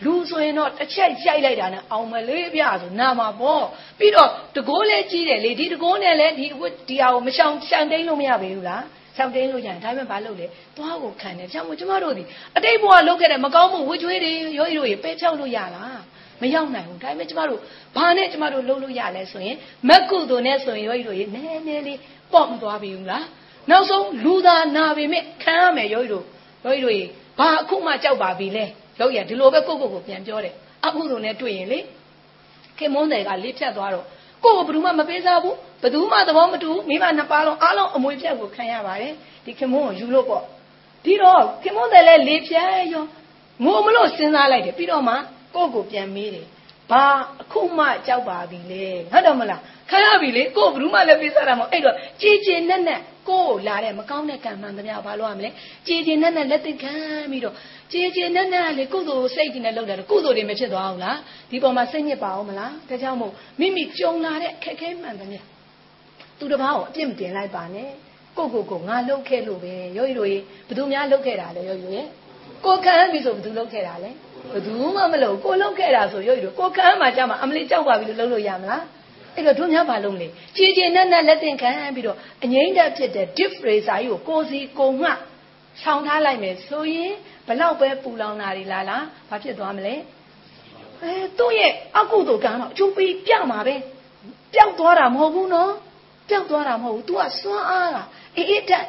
[0.04, 3.64] လူဆိုရင်တော့တစ်ချက်ရိုက်လိုက်တာနဲ့အောင်မလေးပြဆိုနာမှာပေါ့
[3.98, 6.46] ပြီးတော့တကိုးလဲကြီးတယ်လေဒီတကိုးနဲ့လဲဒီ
[6.88, 8.82] ဒီဟာကိုမရှောင်ရှောင်တိန်လို့မရပေဘူးလား
[9.16, 12.22] ရှောင်တိန်လို့ကြရင်ဒါပေမဲ့ဘာလုပ်လဲသွားကိုခံတယ်ကြောင့်မို့ကျမတို့ဒီ
[12.56, 16.00] အတိတ်ဘဝလုပ်ခဲ့တဲ့မကောင်းမှုဝှကျွေးတွေရောရီတို့ရေပဲဖြောက်လို့ရလား
[16.42, 17.60] မရောက်နိုင်ဘူးဒါပေမဲ့ကျမတို့
[17.96, 19.56] ဘာနဲ့ကျမတို့လုပ်လို့ရလဲဆိုရင်
[19.88, 21.98] မက်ကုသိုလ်နဲ့ဆိုရင်ယောဂီတို့ရေနည်းနည်းလေး
[22.32, 23.24] ပေါ့မသွားပြီဘူးလား
[23.70, 26.24] နောက်ဆုံးလူသာနာပေမဲ့ခံရမယ်ယောဂီတို့
[26.64, 27.04] ယောဂီတို့ရေ
[27.38, 28.64] ဘာအခုမှကြောက်ပါပြီလဲ
[28.98, 30.54] ယောဂီကဒီလိုပဲကိုယ့်ကိုယ်ကိုပြန်ပြောတယ်
[30.86, 31.78] အကုသိုလ်နဲ့တွေ့ရင်လေ
[32.78, 34.06] ခင်မုန်းတယ်ကလေးဖြတ်သွားတော့
[34.44, 39.12] ကိုယ်ကဘယ်သူမှမပေးစားဘူးဘယ်သူမှသဘောမတူမိမနှစ်ပါးလုံးအားလုံးအမွေပြတ်ကိုခံရပါတယ်
[39.44, 40.44] ဒီခင်မုန်းကိုယူလို့ပေါ့
[41.04, 43.04] ဒီတော့ခင်မုန်းတယ်လဲလေးဖြတ်ရော
[43.64, 45.14] ငိုမလို့စဉ်းစားလိုက်တယ်ပြီးတော့မှ
[45.54, 46.46] ကိုယ့်ကိုပြန်မေးတယ်
[46.90, 47.04] ဘာ
[47.42, 55.50] အခုမှကြောက်ပါပြီလေဟုတ်တော့မလားခံရပြီလေကိုယ်ဘယ်သူမှလည်းပေးစားတာမဟုတ်အဲ့တော့ကြည်ကြည်နဲ့နဲ့ကိုယ်လာတဲ့မကောင်းတဲ့ကံမှန်သမျှဘာလို့ရမလဲ
[55.86, 56.94] ကြည်ကြည်နဲ့နဲ့လက်သိခံ
[57.30, 57.54] ပြီးတော့
[57.92, 61.18] ကြည်ကြည်နဲ့နဲ့လေကုသိုလ်စိတ်ကြီးနဲ့လုပ်တယ်ကုသိုလ်တွေမဖြစ်သွားဘူးလား
[61.50, 65.40] ဒီပေါ်မှာစိတ်ညစ်ပါအောင်မလားဒါကြောင့်မို့မိမိကြုံလာတဲ့ခက်ခဲမှန်သမျှ
[66.38, 67.88] သူတစ်ပါးကိုအပြစ်မတင်လိုက်ပါနဲ့
[68.36, 72.02] ကိုကိုကိုငါလှုပ်ခဲ့လို့ပဲယောဂီတို့ရေဘသူများလှုပ်ခဲ့တာလဲယောဂီတို့ရေ
[72.64, 74.10] ကိုခံပြီဆိုဘသူလှုပ်ခဲ့တာလဲ
[74.54, 78.82] ဘသူမှမလှုပ်ကိုလှုပ်ခဲ့တာဆိုယောဂီတို့ကိုခံမှကြာမှအမလေးကြောက်ပါပြီလို့လှုပ်လို့ရမလား
[79.34, 80.26] အဲ့တော့တို့များဘာလုပ်လဲ
[80.56, 85.08] ကြည်ကြည်နက်နက်လက်သင်ခံပြီးတော့အငိမ့်တက်ဖြစ်တဲ့ deep freezer ကြီးကိုကိုစီကိုငှ
[85.82, 87.12] ဆောင်းထားလိုက်မယ်ဆိုရင်
[87.48, 89.94] ဘလောက်ပဲပူလောင်တာတွေလားလားဘာဖြစ်သွားမလဲ
[91.02, 93.74] အဲသူ့ရဲ့အကုသိုလ်ကံတော့အကျိုးပေးပြမှာပဲ
[94.54, 95.72] ပျောက်သွားတာမဟုတ်ဘူးနော်
[96.28, 97.98] ပျောက်သွားတာမဟုတ်ဘူး तू ကစွမ်းအားက
[98.36, 98.84] အေးအေးတက်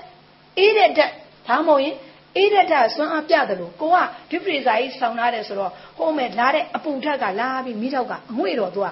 [0.58, 1.12] အေးတဲ့တက်
[1.48, 1.96] ဒါမှမဟုတ်ရင်
[2.38, 3.98] အေးတဲ့တက်စွမ်းအားပြတယ်လို့ကိုက
[4.30, 8.88] ဒီပရိဇာကြီးဆောင်းထားတယ်ဆိုတော့ဟိုမဲ့လာတဲ့အပူထက်ကလာပြီးမိတော့ကအငွေ့တော့ तू က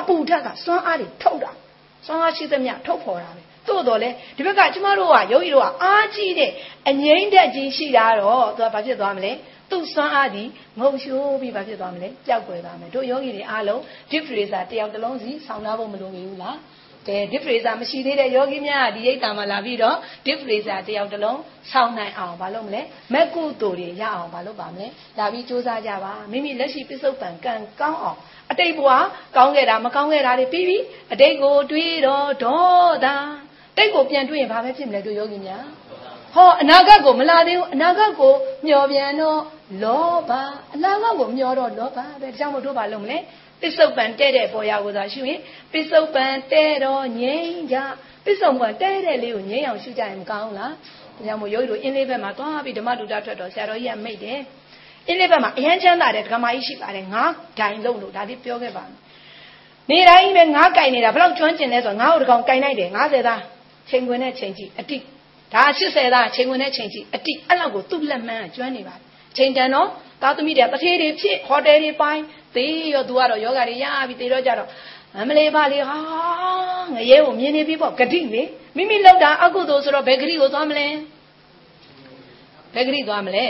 [0.00, 1.50] အပူထက်ကစွမ်းအားတွေထုတ်တာ
[2.06, 6.50] စွမ်းအားရှိသမျှထုတ်ဖော်တာပဲ သို့တော်လဲဒီဘက်ကကျမတို့ကယောဂီတို့ကအားကြီးတဲ့
[6.88, 9.32] အငိမ့်တက်ကြီးရှိတာတော့သူကဘာဖြစ်သွားမလဲ
[9.70, 10.44] သူ့စွမ်းအားဒီ
[10.80, 16.58] ငုံရှိုးပြီးဘာဖြစ်သွားမလဲပျောက်ကွယ်သွားမယ်တို့ယောဂီတွေအားလုံး deep freezer တယောက်တစ်လုံးစီဆောင်းထားဖို့မလိုဘူးလား
[17.08, 19.96] ကဲ deep freezer မရှိသေးတဲ့ယောဂီများကဒီရိတ်တာမှာလာပြီးတော့
[20.26, 21.40] deep freezer တယောက်တစ်လုံး
[21.72, 22.82] ဆောင်းနိုင်အောင်ဘာလုပ်မလဲ
[23.12, 24.86] မက်ကုတူတွေရအောင်ဘာလုပ်ပါမလဲ
[25.18, 28.18] လာပြီးစူးစမ်းကြပါမိမိလက်ရှိပစ္စုပန်ကံကောင်းအောင်
[28.50, 28.90] အတိတ်ဘဝ
[29.36, 30.78] ကောင်းခဲ့တာမကောင်းခဲ့တာတွေပြီးပြီ
[31.12, 33.06] အတိတ်ကိုတွေးတော့ဒေါသ
[33.78, 35.64] တိတ်ကိုပြန်တွေးရင်ဘာပဲဖြစ်မလဲတို့ယောဂီများ
[36.34, 38.32] ဟောအနာဂတ်ကိုမလာသေးဘူးအနာဂတ်ကို
[38.66, 39.40] မျောပြန်တော့
[39.82, 40.30] လောဘ
[40.74, 43.18] အနာဂတ်ကိုမျောတော့လောဘပဲဒါကြောင့်မို့တို့ဘာလုပ်မလဲ
[43.60, 45.40] ပစ္စုပန်တဲ့တဲ့ပေါ်ရကိုသာရှုရင်
[45.72, 47.76] ပစ္စုပန်တဲ့တော့ငြိမ်းကြ
[48.24, 50.72] ပစ္စုပန်တဲ့တဲ့လေးကိုငြိမ်းအောင်ရှုကြရင်မကောင်းလား
[51.16, 54.38] ဒါကြောင့်မို့ယောဂီတို့အင်းလေးဘက်မှာသွားပြီးဓမ္မတူတာထွက်တော့ဆရာတော်ကြီးကမိတ်တယ်
[55.06, 58.98] အင်းလေးဘက်မှာအရန်ချမ်းသာတဲ့ဒကမာကြီးရှိပါတယ်ငါးဒိုင်လုံးလို့ဒါလေးပြောခဲ့ပါမယ်
[59.90, 63.40] နေတိုင်းပဲငါးကင်နေတာဘယ်လောက်ကျွမ်းကျင်လဲဆိုတော့ငါ့ကိုတကောင်ကင်လိုက်တယ်90သား
[63.90, 64.98] ချိန်ခွင်နဲ့ချိန်ကြည့်အတိ
[65.54, 69.02] ဒါ80သားချိန်ခွင်နဲ့ချိန်ကြည့်အတိအဲ့လောက်ကိုသူ့လက်မှန်းကျွမ်းနေပါတယ်
[69.36, 69.88] ချိန်တန်တော့
[70.22, 72.22] သားသမီးတွေတထေးတွေဖြစ်ဟိုတယ်တွေပိုင်း
[72.54, 74.68] သေးရောသူကတော့ယောဂတွေရပြီးသေတော့ကြတော့
[75.16, 75.96] အမလေးပါလေဟာ
[76.94, 78.42] ငရဲကိုမြင်နေပြီပေါ့ဂတိလေ
[78.76, 80.86] မိမိလောက်တာအကုသိုလ်ဆိုတော့ဘယ်ဂတိကိုသွားမလဲ
[82.74, 83.46] ဘယ်ဂတိသွားမလဲ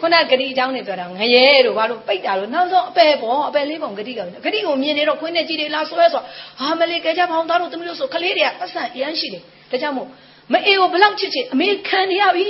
[0.00, 6.22] ခုနဂတိအကြောင်းနေပြောတာငရဲတို့ဘာလို့ပိတ်တာလို့နောက်ဆုံးအပယ်ပေါ့အပယ်လေးပုံဂတိကဂတိကိုမြင်နေတော့ခွင်းနဲ့ကြည်တွေလာဆွဲဆို
[6.60, 10.08] ဟာမလေးကြကြဖောင်းသားတို့သမီးတို့ဆိုကလေးတွေကပတ်စံအရန်ရှိတယ် ဒါကြောင့်မို့
[10.52, 12.48] မအေကိုဘလောက်ချစ်ချစ်အမေခံနေရပြီ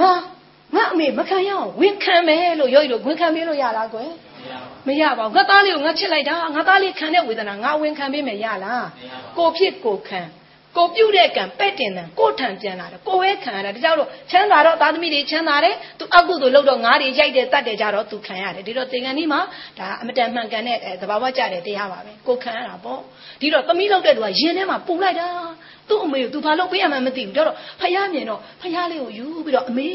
[0.00, 0.12] ငါ
[0.76, 4.10] ငါအမေမခံရအောင်ဝင်ခံမယ်လို့ရောရလို့ဝင်ခံပေးလို့ရလားကွယ်
[4.86, 8.86] မရပါဘူးငါသားလေးကိုငါချစ်လိုက်တာငါသားလေးခံတဲ့ဝေဒနာငါဝင်ခံပေးမယ်ရလား
[9.38, 10.20] ကိုဖြစ်ကိုခံ
[10.76, 19.40] ကိုပြုတ်တဲ့ကံပဲ့တင်တယ်ကိုထံပြန်လာတယ်ကိုပဲခံရတာဒါကြောင့်လို့ချမ်းသာတော့သားသမီးတွေချမ်းသာတယ်သူအကုသို့လုပ်တော့ငါးတွေရိုက်တယ်တတ်တယ်ကြတော့သူခံရတယ်ဒီတော့သင်္ကန်းဒီမှာ
[19.78, 23.00] ဒါအမတန်မှန်ကန်တဲ့သဘာဝကြတဲ့တရားပါပဲကိုခံရတာပေါ့
[23.40, 25.28] ဒီတော့သမီးလုပ်တဲ့သူကရင်ထဲမှာပူလိုက်တာ
[25.88, 29.90] သူ့အမေကိုသူဘာလုပ်ပေးရမှန်းမသိဘူးတော့ဖယားမြင်တော့ဖယားလေးကိုယူပြီးတော့အမေ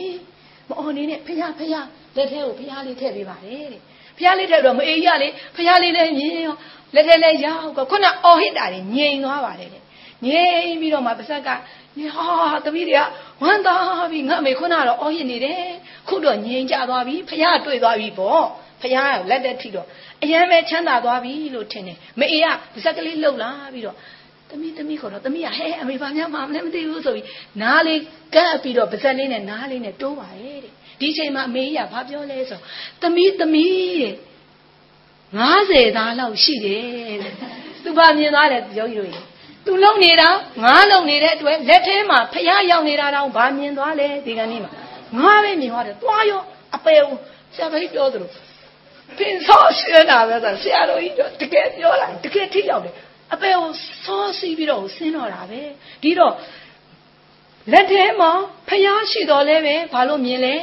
[0.69, 3.82] မအော်နေနဲ့ဖယားဖယားလက်ထဲကိုဖယားလေးထည့်ပေးပါတယ်တဲ့
[4.17, 6.56] ဖယားလေးထည့်တော့မအေးရလေဖယားလေးလည်းမြင်ရော
[6.95, 9.84] လက်ထဲလည်းရောက်ခုနအော်ဟစ်တာတွေငြိမ်သွားပါတယ်တဲ့
[10.25, 12.28] ငြိမ်ပြီးတော့မှပါဇက်ကဟာ
[12.65, 13.02] သမီးတွေက
[13.41, 13.75] ဝမ်းသာ
[14.12, 15.63] ပြီးငါမေခုနကတော့အော်ဟစ်နေတယ်
[16.08, 18.45] ခုတော့ငြိမ်ကြသွားပြီဖယားတွေ့သွားပြီပေါ့
[18.82, 19.88] ဖယားလက်တက်ထိတော့
[20.23, 23.95] အရန်ပဲချမ်းသာသွားပြီလို့ထင်တယ်မအေးကပါဇက်ကလေးလှုပ်လာပြီးတော့
[24.50, 27.26] သမီးသမီးခေါ်တော့သမီးကဟဲအမေဘာများမှမလဲမသိဘူးဆိုပြီး
[27.62, 28.00] နားလေး
[28.36, 32.60] ကပ်ပြီးတော့ပါဇက်လေးနဲ့နားလေးနဲ့တိုးပါရဲ့တဲ့ဒီချိန်မှာအမေကြီးကဘာပြောလဲဆို
[33.02, 34.14] သမီးသမီးတဲ့
[35.40, 37.34] 90သားလောက်ရှိတယ်တဲ့
[37.84, 39.26] သူဘာမြင်သွားတယ်ယောဂီတို့ကြီး
[39.66, 40.30] သူလုံနေတာ
[40.64, 44.72] ငါလုံနေတဲ့အတွက်လက်ထဲမှာဖျားရောက်နေတာတောင်ဘာမြင်သွားလဲဒီကနေ့မှာ
[45.20, 46.42] ငါပဲမြင်သွားတယ်သွားရော
[46.76, 47.16] အပေဦး
[47.56, 48.30] ဆရာကြီးပြောသလို
[49.18, 52.94] ပင်စောရှင်းတာပဲဆိုဆရာတော်ကြီးတကယ်ပြောလိုက်တကယ်ထိရောက်တယ်
[53.34, 53.68] အပေကို
[54.06, 55.62] စောစီးပြီးတော့ဆင်းတော့တာပဲ
[56.04, 56.34] ဒီတော့
[57.72, 58.32] လက်ထဲမှာ
[58.68, 60.56] ဖျားရှိတော်လဲပဲဘာလို့မြင်လဲ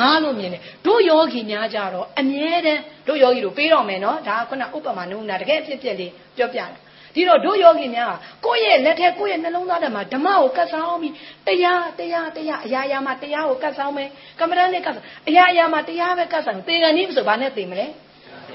[0.00, 6.66] ငါလို့မြင်တယ်တို့ယောဂီများကြတော့အမြဲတမ်းတို့ယောဂီတို့ပေးတော့မယ်နော်ဒါကခုနဥပမာနုနာတကယ်အဖြစ်ပြက်လေးပြောပြတာ
[7.14, 8.12] ဒီတော့တို့ယောဂီများ
[8.44, 11.14] ကကိုယ့်ရဲ့လက်ထက်ကိုယ့်ရဲ့နှလုံးသားထဲမှာဓမ္မကိုကတ်ဆောင်ပြီး
[11.46, 14.08] တရားတရားတရားအရာရာမှာတရားကိုကတ်ဆောင်မယ်
[14.40, 17.86] ကမ္မဋ္ဌာန်းနဲ့ကတ်ဆောင်အရာရာမှာတရားပဲကတ်ဆောင်သေကန်နည်းဆိုဘာနဲ့သေမလဲ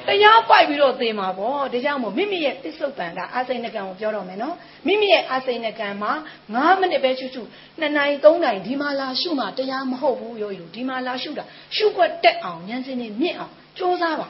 [0.08, 4.56] တရားပိုက်ပြီးတော့သိမှာပေါ့ဒါကြောင့်မို့မိမိရဲ့ပစ္စုပန်ကအာစိဏကံကိုပြောတော့မယ်နော်
[4.88, 6.12] မိမိရဲ့အာစိဏကံမှာ
[6.50, 7.44] 9မိနစ်ပဲရှုရှု
[7.82, 11.44] 2နာရီ3နာရီဒီမှာလာရှုမှတရားမဟုတ်ဘူးရောယူဒီမှာလာရှုတာ
[11.76, 14.28] ရှုွက်တက်အောင်ဉာဏ်စင်းနေမြင့်အောင်ကြိုးစားပါ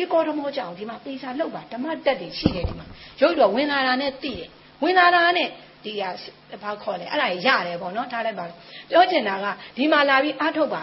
[0.00, 2.86] ဧကောဓမောကြောင့်ဒီမှာပေစာလောက်ပါဓမ္မတက်တွေရှိတယ်ဒီမှာ
[3.20, 4.48] ရုပ်တော့ဝင်လာတာနဲ့သိတယ်
[4.82, 5.48] ဝင်လာတာနဲ့
[5.84, 6.10] ဒီဟာ
[6.62, 8.44] ဘာခေါ်လဲအဲ့ဒါရတယ်ပေါ့နော်ထားလိုက်ပါ
[8.90, 10.82] ပြောချင်တာကဒီမှာလာပြီးအားထုတ်ပါ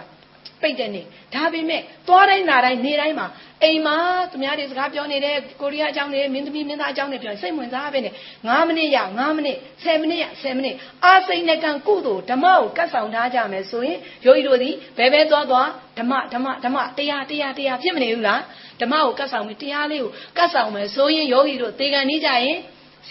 [0.61, 3.27] ပိတ်တဲ့နေ့ဒါပေမဲ့သွားတိုင်းလာတိုင်းနေတိုင်းမှာ
[3.63, 3.97] အိမ်မှာ
[4.31, 15.67] သူများတွေစကားပြောနေတဲ့ကိုရီးယားအကြောင်းတွေမင်းသမီးမင်းသားအကြောင်းတွေပြောစိတ်ဝင်စားပဲနဲ့9မိနစ်ရ9မိနစ်10မိနစ်ရ10မိနစ်အာစိန်နကံကုသိုလ်ဓမ္မကိုကတ်ဆောင်ထားကြမယ်ဆိုရင်ယောဂီတို့သည်ဘယ်ပဲသွားသွား
[15.99, 18.41] ဓမ္မဓမ္မဓမ္မတရားတရားတရားဖြစ်မနေဘူးလား
[18.81, 22.57] ဓမ္မကိုကတ်ဆောင်ပြီးတရားလေးကိုကတ်ဆောင်မယ်ဆိုရင်ယောဂီတို့သေကံနေကြရင်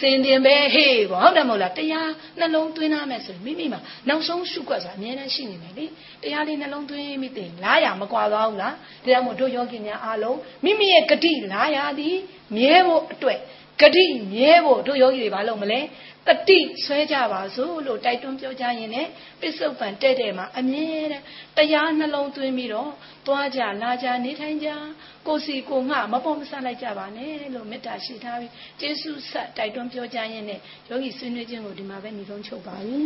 [0.00, 5.86] စင်တင်ပဲဟေးပေါ့ဟုတ်တယ်မဟုတ်လားတရားနှလုံးသွင်းရမယ်ဆိုရင်မိမိမှာနောက်ဆုံးရှုွက်ဆိုတာအများနဲ့ရှိနေမယ်လေ
[6.22, 12.16] တရားလေးနှလုံးသွင်းမိတင်လားရမကွာသွားဘူးလားဒါကြောင့်မို့တို့ယောဂီများအားလုံးမိမိရဲ့ဂတိလားရသည်
[12.56, 13.38] မြဲဖို့အတွက်
[13.80, 15.80] ဂတိမြဲဖို့တို့ယောဂီတွေဘာလုပ်မလဲ
[16.28, 19.10] တတိဆွဲကြပါစို့လို့တိုက်တွန်းပြောကြရင်လည်း
[19.40, 21.24] ပစ္စုပန်တဲ့တဲ့မှာအမြဲတမ်း
[21.56, 22.90] တရားနှလုံးသွင်းပြီးတော့
[23.26, 24.68] သွားကြလာကြနေထိုင်ကြ
[25.26, 32.98] ကိုစီကိုငှမပေါ်မဆလိုက်ကြပါနဲ့လို့မေတ္တာရှိထားပြီးကျေးဇူးဆက်တိုက်တွန်းပြောကြရင်လည်းယောဂီဆွေးနွေးခြင်းကိုဒီမှာပဲညီဆုံးချုပ်ပါပြီ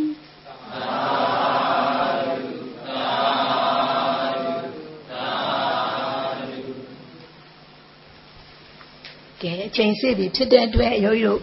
[9.43, 11.41] ကဲအချိန်စေ့ပြီဖြစ်တဲ့အတွက်ယောဂီတို့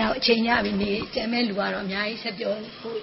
[0.00, 2.98] နောက်အချိန်ရပြီနေကျန်မဲ့လူကတော့အများကြီးဆက်ပြောဖို့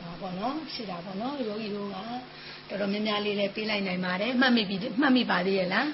[0.00, 1.96] ဟာပေါ့နော်ရှိတာပေါ့နော်ယောဂီတို့က
[2.68, 5.88] တော်တော်များများလေးလည်းပေးလိုက်နိုင်ပါတယ်မှတ်မိပြီမှတ်မိပါသေးရဲ့လား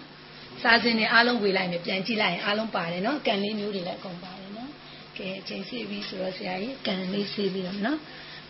[0.63, 4.71] စာစဉ်တွေအားလုံးဝေလိုက်မယ်ပြန်ကြည့်လိုက်ရင်အားလုံးပါတယ်နော်ကန်လေးမျိုးတွေလည်းအကုန်ပါတယ်နော်
[5.19, 7.99] ကဲအချိန်စေ့ပြီဆိုတော့ဆရာကြီးကန်လေးစေးပြီးတော့နော်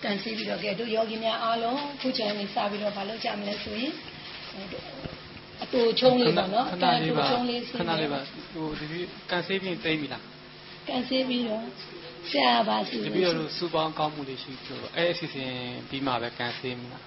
[0.02, 3.92] ကန်စေးပြီးတော့ကဲတို့ယောဂီများအားလုံးခုချိန်လေးစပြီးတော့မလုပ်ကြမလဲဆိုရင်
[5.70, 8.20] အတူချုံလေးပေါ့နော်ခဏလေးပါချုံလေးစေးခဏလေးပါ
[8.52, 10.22] ဟိုဒီပြီးကန်ဆေးပြီးသိမ့်ပြီလား
[10.88, 11.62] ကန်စေးပြီးတော့
[12.30, 15.52] ဆရာပါစီဒီပြီးတော့စူပေါင်းကောင်းမှုတွေရှိလို့အဲ့အစီအစဉ်
[15.88, 17.04] ပြီးမှပဲကန်ဆေးမလား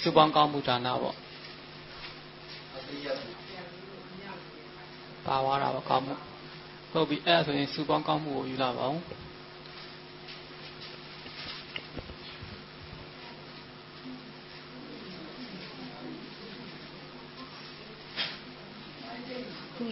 [0.00, 1.16] စူပေါင်းကောင်းမှုဒါနပေါ့
[5.26, 6.14] ပါသွားတာပေါ့ကောင်းမှု
[6.92, 9.14] ဟုတ်ပြီအဲ့ဒါဆိုရင်စူပေါင်းကောင်းမှုကိုယူလာပါဦးခု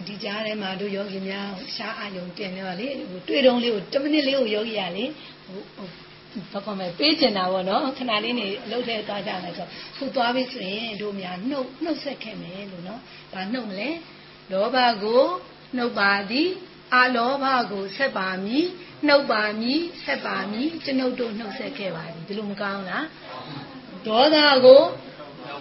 [0.07, 5.05] ဒီကြားထဲမှာတို့ယောဂီများရှားအာယုံတင်နေပါလေဟိုတွေ့တုံးလေးကို10မိနစ်လေးကိုယောဂီရလေ
[5.45, 5.87] ဟိုဟို
[6.51, 12.99] ဘာကောမဲပေးကျင်တာပေါ့နော်ခဏလေးနေအလုပ်ထဲသွားကြမယ်ဆိုခုသွားပြီဆိုရင်တို့များနှုတ်နှုတ်ဆက်ခဲ့မယ်လို့နော်
[13.33, 13.89] ဒါနှုတ်မလဲ
[14.51, 15.23] လောဘကို
[15.77, 16.49] နှုတ်ပါသည်
[16.95, 18.65] အလောဘကိုဆက်ပါမည်
[19.07, 23.05] နှုတ်ပါမည်ဆက်ပါမည်ကျွန်ုပ်တို့နှုတ်ဆက်ခဲ့ပါသည်ဒီလိုမကောင်းလား
[24.07, 24.81] ဒေါသကို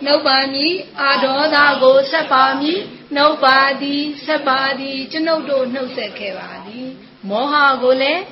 [0.05, 2.81] နှုတ်ပါမည်အာဒေါသကိုဆက်ပါမည်
[3.17, 6.89] နှုတ်ပါသည်ဆက်ပါသည်ကျွန်ုပ်တို့နှုတ်ဆက်ခဲ့ပါသည်
[7.29, 8.23] မောဟကိုလည်း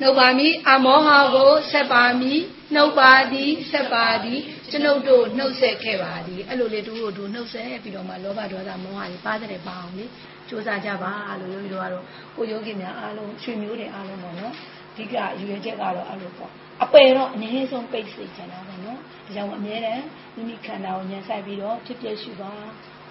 [0.00, 2.40] နှုတ်ပါမည်အမောဟကိုဆက်ပါမည်
[2.74, 4.40] နှုတ်ပါသည်ဆက်ပါသည်
[4.70, 10.04] ကျွန်ုပ်တို့နှုတ်ဆက်ခဲ့ပါသည်အဲ့လိုလေတို့တို့နှုတ်ဆက်ပြီးတော့မှလောဘဒေါသမောဟတွေပါတဲ့ပါအောင်လေ
[10.48, 12.04] စူးစမ်းကြပါလို့ယောဂီတို့ကတော့
[12.36, 14.52] ကိုယောဂီများအားလုံးရွှေမျိုးတွေအားလုံးပေါ့နော်
[14.92, 16.50] အဓိကယူရချက်ကတော့အဲ့လိုပေါ့
[16.82, 22.52] အပယ်တော့အနည်းဆုံးပိတ်စိတ်ချင်တာပေါ့နော်ဒါကြောင့်အမြဲတမ်း မိမိခန္ဓာကိုဉာဏ်ဆိုင်ပြီးတော့ဖြစ်ဖြစ်ရှိပါ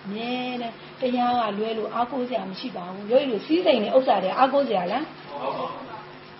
[0.05, 5.03] အမြဲတမ်းတရားကလွဲလို့အားကိုးစရာမရှိပါဘူးယောဂီတို့စီးစိမ်နဲ့ဥစ္စာတွေအားကိုးစရာလား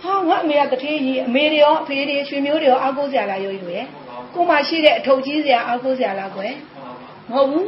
[0.04, 3.88] ဟာငါအမေကတထေးကြီးအမေတွေရောအဖေတွေရွှေမျိုးတွေရောအားကိုးစရာလားယောဂီတို့ရဲ့
[4.34, 6.54] ကိုမှရှိတဲ့အထုပ်ကြီးစရာအားကိုးစရာလားကွယ်
[7.32, 7.68] မဟုတ်ဘူး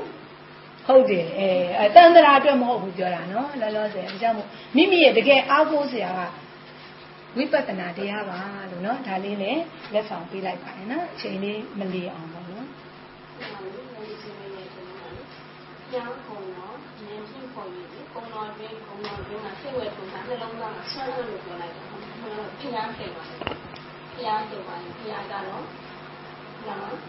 [0.87, 1.49] ဟုတ်တယ်အဲ
[1.81, 6.21] အတန်တရာအတွက်မဟုတ်ဘူးပြောတာနော်လောလောဆယ်အကြောင်းမို့မိမိရဲ့တကယ်အားကိုးစရာက
[7.37, 8.39] ဝိပဿနာတရားပါ
[8.71, 9.57] လို့နော်ဒါလေးနဲ့
[9.93, 12.67] လက်ဆောင်ပေးလိုက်ပါတယ်နော်အချိန်လေးမလီအောင်ပါနော်
[15.91, 21.85] ကျောင်းကုံတော့ဉာဏ်ဖြင့်ပေါ်ရည်ကုံတော်တွင်ကုံတော်တွင်ကစိတ်ဝဲထုံတာနှလုံးသားမှာဆွမ်းလို့ပြောလိုက်တယ်။
[22.59, 23.39] ဖျားခဲ့ပါတယ်။
[24.13, 25.65] ဖျားခဲ့ပါတယ်။ဖျားကတော့နော်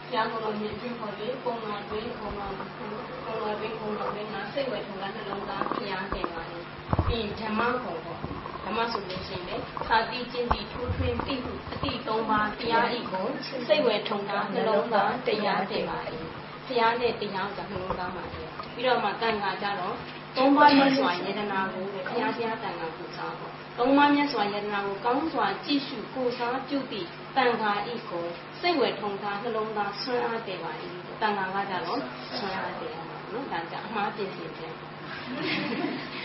[0.09, 6.63] ဖျားကုံတော်ဉာဏ်ဖြင့်ပေါ်ရည်ကုံတော်တွင်ကုံတော်ကုံတော်တွင်ကုံတော်တွင်ကစိတ်ဝဲထုံတာနှလုံးသားဖျားခဲ့ပါတယ်။
[7.07, 8.21] ပြီးဓမ္မကုံပေါ့
[8.65, 9.57] ဓမ္မဆိုလို့ရှိရင်လေ
[9.89, 13.29] သာတိချင်းစီထိုးထွင်းသိမှုအတိ၃ပါးတရားဤကို
[13.67, 16.27] စိတ်ဝဲထုံတာနှလုံးသားတရားခဲ့ပါတယ်။
[16.67, 18.46] ဖျားနဲ့တရားကနှလုံးသားမှာတယ်
[18.77, 19.97] ပြီးတော့မှတန်ခါကြတော့
[20.37, 28.27] သုံးပါးမြတ်စွာယတနာကိုဘုရားတရားတန်ခါပူဇော်ပေါ့သုံးပါးမြတ်စွာယတနာကိုကောင်းစွာကြည့်ရှုကိုစားပြုပြီးတန်ခါဤကို
[28.61, 30.73] စိတ်ဝယ်ထုံသားနှလုံးသားဆွမ်းအားတယ်ပါ၏
[31.21, 32.01] တန်ခါကကြတော့
[32.39, 34.73] ဆွမ်းအားတယ်ပါနော်ဒါကြအမှားပြင်ဆင်တယ်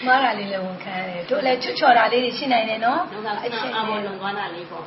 [0.06, 4.86] မှားတာလေးလည်းဝန်ခံရတယ်တို့လည်းချွတ်ချော်တာလေးတွေရှိနိုင်တယ်နော်နောက်ကအာမောလွန်သွားတာလေးပေါ့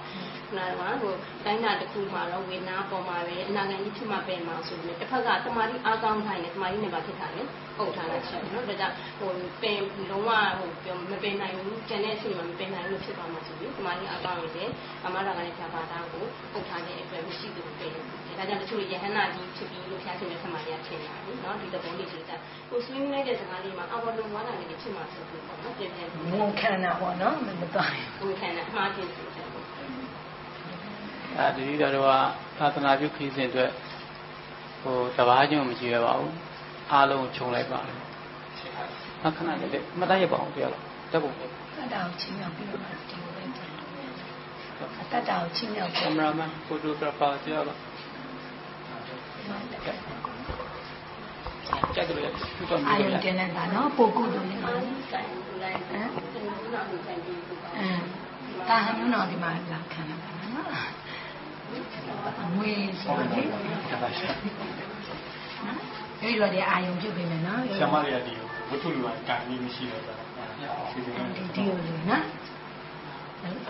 [0.48, 0.70] ခုနက
[1.02, 7.42] ဟိုတိုင်းနာတစ်ခုမှာတော့ဝေဒနာပေါ်မှာပဲအနာဂတ်ကြီးဖြစ်မှာပဲမှာဆိုပြီးတစ်ဖက်ကတမာတိအားကောင်းထိုင်နေတမာတိနဲ့ပါဖြစ်တာလေ
[7.76, 9.30] ဟုတ်ထားတာရှိတယ်နော်ဒါကြောင့်ဟို
[9.62, 9.80] ပင်
[10.11, 14.70] လုံးဝဟိုပြောမပင်နိုင်ဘူးကျန်တဲ့အချိန်မှာမပင်နိုင်လို့ဖြစ်သွားမှာဆိုပြီးတမာတိအားကောင်းနေတယ်
[15.04, 22.37] အမရကလည်းဖြာပါတာကိုဟုတ်ထားတဲ့အတွက်မရှိသူပင်ဒါကြောင့်တချို့ယဟန္တာကြီးဖြစ်ပြီးလို့ဖျားရှင်တဲ့ဆမာရီကထင်တာလေနော်ဒီသဘောလေးကြီးတာ
[22.68, 29.00] ဟို swing နေတဲ့စကားလေးမှာအဘောလုံးဝါလာလေးဖြစ်မှာဆိုပြီးပေါ့နော်ပြင်ပြင်ဝန်ခံတာပေါ့နော်မတော်ရင်ဟိုခံတာမှားခြ
[31.42, 33.70] င်းဆိုတယ်အဲဒီတော်တော်ကသာသနာပြုခရီးစဉ်အတွက်
[34.83, 36.35] ဟိုတဘာချင်းမကြည့်ရပါဘူး
[36.92, 37.99] အားလုံးခြုံလိုက်ပါမယ်
[39.25, 47.79] အခဏလေးမတတ်ရပါအောင်ပြောတော့တက်ဖို့အတ္တကိုချင်းမြောက်ပြီးတော့ဒီလိုပဲပြန်လို့အတ္တကိုချင်းမြောက်ကပြီးင်မရာမန်ဖိုတိုဂရာဖာပြောတော့
[51.94, 54.73] ကြက်ကြလို့ရသူ့တော်အာမျိုးယုံရတင်နေတာနော်ပိုကုတို့နေမှာ
[55.11, 58.03] ဆိုင်လူတိုင်းဟမ်ဒီလိုနာကိုဆိုင်ပြီးပါအင်း
[58.68, 60.68] ဒါဟမျိုးတော့ဒီမှာလာခံရပါနော်
[62.42, 63.46] အမွေဆိုလေအဲ့
[66.20, 68.32] ဒီတော့ဒီအာယုံပြုတ်ပြင်မယ်နော်ဆရာမတွေကဒီ
[68.68, 70.02] ဝတ္ထုလူကကန်ပြီးမရှိတော့
[70.90, 72.24] ဘူးဒီလိုဒီဒီလိုလေနော်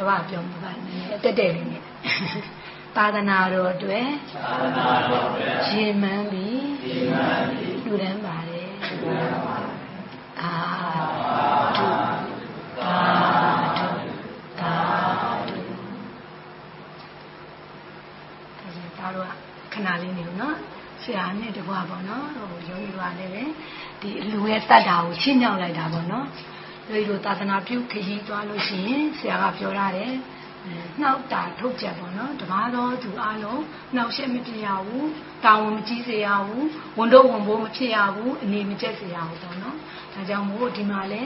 [0.09, 1.83] ဘာပြောမှာပါနည်းတက်တက်လေးနဲ့
[2.97, 8.69] သာသနာတော်အတွက်သာသနာတော်ပဲရှင်မန်းပြီးဒီမှာဒီလူတန်းပါတယ်
[10.41, 10.55] အာ
[11.77, 11.87] ဓု
[12.81, 12.97] သာ
[13.79, 13.89] ဓု
[14.61, 14.75] သာ
[15.49, 15.59] ဓု
[18.59, 19.29] ဒါဆိုဒါတော့
[19.73, 20.57] ခဏ လေးနေလို့နော်
[21.03, 23.45] ဆရာနဲ့တကွာပေါ့နော်ဟိုယောဂီတို့ကလည်းပဲ
[24.01, 26.27] ဒီအလူရဲ့တတ်တာကိုရှင်းညောက်လိုက်တာပေါ့နော်
[26.89, 30.15] ယောဂီတို့သာသနာပြုခရီးသွားလို့ရှိရင်ဆရာကပြောရတယ်
[31.01, 33.63] နှောက်တာထုတ်ချက်ပေါ့နော်တပါးသောသူအလုံး
[33.95, 35.09] နှောက်ရှက်မပြရဘူး
[35.45, 36.67] တာဝန်မကြီးစေရဘူး
[36.99, 39.77] ဝန်တော့ဝန်ဘိုးမဖြစ်ရဘူးအနေမကျက်စေရဘူးပေါ့နော်
[40.13, 41.23] ဒါကြောင့်မို့ဒီမှာလဲ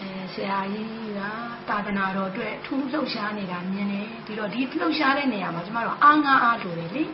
[0.00, 1.20] အဲဆရာကြီးက
[1.68, 7.04] သာသနာတော်အတွက်ထူးလှုပ်ရှားနေတာမြင်တယ်ပြီးတော့ဒီလှုပ်ရှားတဲ့နေရာမှာကျမတို့အားငါအားလိုတယ်လေ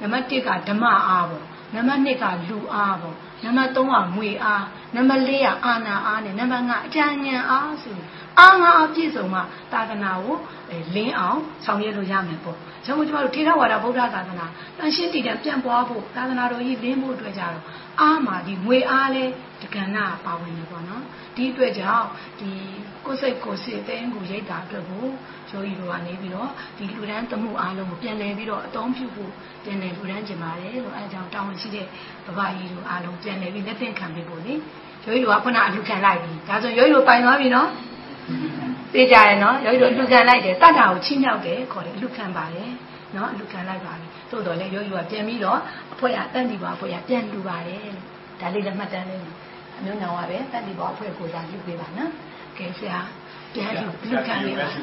[0.00, 7.98] နံပါတ်1ကဓမ္မအားပေါ့နံပါတ်2ကလူအားပေါ့ နံပါတ်3ကငွေအားနံပါတ်4ကအာနာအားနဲ့နံပါတ်5အကြံဉာဏ်အားဆို
[8.38, 9.40] အားငါအားပြည့်စုံမှ
[9.72, 10.36] သာသနာကို
[10.94, 14.46] လင်းအောင်ဆောင်ရွက်လို့ရမယ်ပေါ့။ကျွန်တော်တို့ထေရဝါဒဗုဒ္ဓသာသနာ
[14.78, 17.64] တန်ရှင်းတည်တဲ့ပြန့်ပွားဖို့သာသနာတော်ကြီးလင်းဖို့အတွက်ကြတော့
[18.00, 19.24] အားမှာဒီငွေအားလဲ
[19.62, 21.02] တက္ကနာပါဝင်နေပေါ့နော်။
[21.36, 22.06] ဒီအတွက်ကြောင့်
[22.40, 22.50] ဒီ
[23.06, 25.06] ကိုယ်စိတ်ကိုယ်စိတ်သိန်းကိုရိတ်တာအတွက်ကို
[25.50, 29.30] ယောဂီတို့ကနေပြီးတော့ဒီလူဒန်းသမှုအားလုံးကိုပြန်လည်ပြီးတော့အသုံးပြုဖို့
[29.64, 31.86] ပြန်လည်လူဒန်းကျင်ပါတယ်လို့အဲအကြောင်းတောင်းဝန်ရှိတဲ့
[32.26, 34.54] ဘဘကြီးတို့အားလုံးပြန်လည်ပြီးလက်သင့်ခံပေးဖို့လေ။
[35.04, 37.68] ယောဂီတို့ကခုနအလူခံလိုက်ပြီ။ဒါဆိုယောဂီတို့ပိုင်သွားပြီနော်။
[38.92, 42.70] သိကြရနော်ယောဂီတို့အလူခံလိုက်တယ်တတ်တာကိုချင်းမြောက်တယ်ခေါ်တယ်အလူခံပါတယ်
[43.16, 45.58] နော်အလူခံလိုက်ပါပြီသို့တော်လည်းယောဂီကပြန်ပြီးတော့
[45.92, 47.98] အဖွဲ့ကတန်တီပါအဖွဲ့ကပြန်လူပါတယ်လို့
[48.40, 49.24] ဒါလေးလည်းမှတ်တမ်းလေး
[49.78, 52.10] အမျိုးနောင်ကပဲတန်တီပါအဖွဲ့ကိုစားပြုပေးပါနော်
[52.58, 52.98] ကဲဆရာ
[53.54, 54.74] ပြန်လူအလူခံလေးပါဆ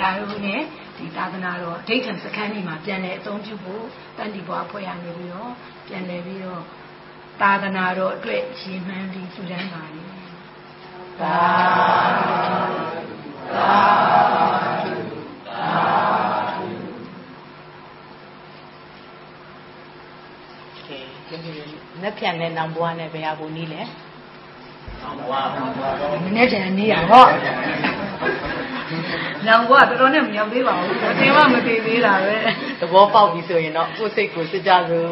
[0.00, 0.60] ရာတို့ နဲ့
[0.96, 3.84] ဒီသာသနာတော်အဋ္ဌံစခန်းကြီးမှာပြန်လဲအသုံးပြုဖို့
[4.16, 5.52] တန်တီပါအဖွဲ့ရနေပြီးတော့
[5.86, 6.62] ပြန်လဲပြီးတော့
[7.40, 10.02] သာသနာတော်အတွက်ရည်မှန်းပြီးစုတန်းပါလေ
[11.20, 11.38] သာ
[13.54, 13.72] သာ
[15.46, 15.82] သာ
[20.86, 21.66] ကဲကျေးဇူးတင်
[22.02, 23.82] နက်ဖြန်နဲ့နောင်ဘွားနဲ့ဘယ်ဟာကိုနီးလဲ
[26.24, 27.24] မနေ့ကျန်နီးရဟော
[29.48, 32.36] နောင်ဘွားတော်တော်နဲ့မရောက်သေးပါဘူးအတင်းမှမသေးသေးတာပဲ
[32.80, 35.08] သဘောပေါက်ပြီဆိုရင်တော့ကိုယ်စိတ်ကိုစစ်ကြစို့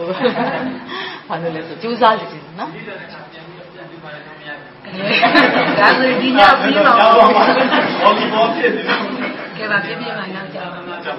[1.28, 2.70] ဘာလို့လဲဆိုကြိုးစားကြည့်နော်
[5.80, 7.14] ဒါဆိုဒီညပြီးပါဦး
[8.00, 8.84] ဘောဒီဘောဖြစ်တယ်
[9.56, 11.14] ကဲပါပြပြပါနောက်ကြပါဟုတ်ကဲ့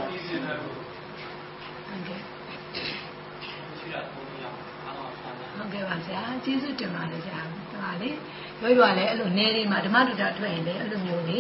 [5.56, 8.10] ဟုတ်ကဲ့ပါဗျာကျေးဇူးတင်ပါတယ်ဗျာဟိုလေ
[8.62, 11.38] ရွရွလည်းအဲ့လိုနေလေးမှာဓမ္မဒုတာထွက်ရင်လည်းအဲ့လိုမျိုးလေ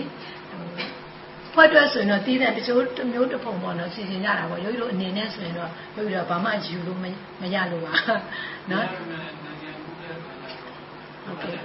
[1.53, 6.99] ဖွဲ့တွဲဆိုရင်တော့တီးတဲ့တချို့တစ်မျိုးတစ်ပုံပေါ့နော်စီစဉ်ကြတာပေါ့ရွရွအနေနဲ့ဆိုရင်တော့ရွရွဘာမှယူလို့
[7.41, 7.93] မရလို့ပါ
[8.71, 8.85] နော်
[11.25, 11.55] ဟုတ်ကဲ့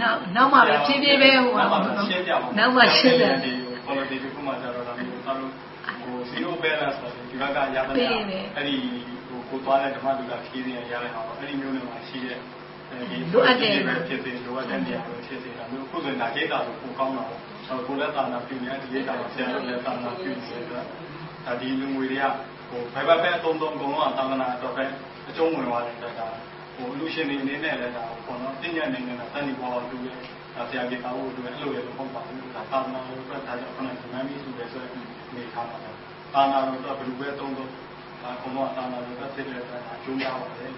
[0.00, 1.64] နောက်နောက်မှပဲဖြည်းဖြည်းပဲဟိုပါ
[2.58, 3.52] နောက်မှရှင်းတယ်ဒီ
[3.84, 5.52] quality တခုမှကြတော့ဒါမျိုးသာလို့
[6.02, 8.08] ဟို zero balance ဆိုဒီဘက်ကရပါတယ်
[8.56, 8.76] အဲ့ဒီ
[9.28, 12.38] ဟိုကိုသွားတဲ့ဓမ္မဒုက္ခဖြည်းဖြည်းရရတဲ့ဟာအဲ့ဒီမျိုးတွေမှာရှိတဲ့
[14.08, 17.40] ဖြစ်စေလိုအပ်တဲ့နေရာတွေဖြစ်စေတာမျိုးခုဆိုရင်ဒါဒိတာဆိုပိုကောင်းတာပေါ့
[17.86, 22.24] ကိုလည်းသာနာပြုနေဒီဒိတာမှာဆရာတို့လည်းသာနာပြုနေတယ်ဒါဒီလူငွေတွေက
[22.68, 24.84] ဟိုဘယ်ဘက်ပဲအတုံးတုံးအကုန်လုံးကသာနာတော့ပဲ
[25.28, 26.26] အကျုံးဝင်သွားတယ်ဒါ
[26.76, 30.18] ဟိုလူရှင်တွေအနေနဲ့လည်းဒါပေါ့နော်တင်ညနေနေတာတန်ဒီပေါ်လူရဲ့
[30.68, 34.92] ဆရာကြီးကောင်းလို့အဲ့လိုရလို့ပေါ့ပါဘူးဒါသာနာလို့ပဲဒါကြောင့်ခဏဒီမမ်းမီးဆိုတယ်ဆိုရင်
[35.34, 35.78] နေထားတာ
[36.34, 37.70] သာနာလို့တော့ဘယ်လိုပဲတုံးတုံး
[38.22, 40.72] ဒါကောင်ကသာနာလို့ပဲသိတယ်ဒါအကျိုးရပါတယ်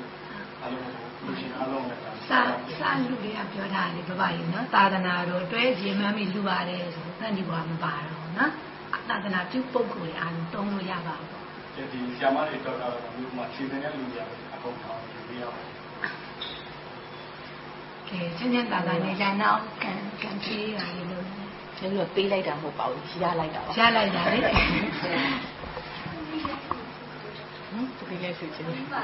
[0.61, 2.41] အားလုံး လူရှင်အားလုံးလည်းစာ
[2.79, 8.53] စာလူတွေကပြောတာလေဘဘကြီးနော်သာသနာတော်အတွဲရေမှန်းပြီးလူပါတယ်ဆိုတန်ဒီဘွားမပါတော့နော်
[9.09, 14.21] သာသနာပြုပုဂ္ဂိုလ်တွေအားလုံးတုံးလို့ရပါဘူးဒီဆရာမတွေတော့တော့ဒီမှာခြေစင်းတဲ့လူတွေ
[14.55, 15.71] အကုန်ထောင်းယူရပါတယ်
[18.09, 21.27] ကဲချင်းချင်းသာသာနေကြနောက်ကန်ကန်ပြေးရည်လို့
[21.77, 24.39] ကျင်းလို့ပေးလိုက်တာမဟုတ်ပါဘူးရလိုက်တာပါရလိုက်တာလေ
[28.11, 29.03] ဟမ်ဒီလေးဆိုချင်းရှားမှာ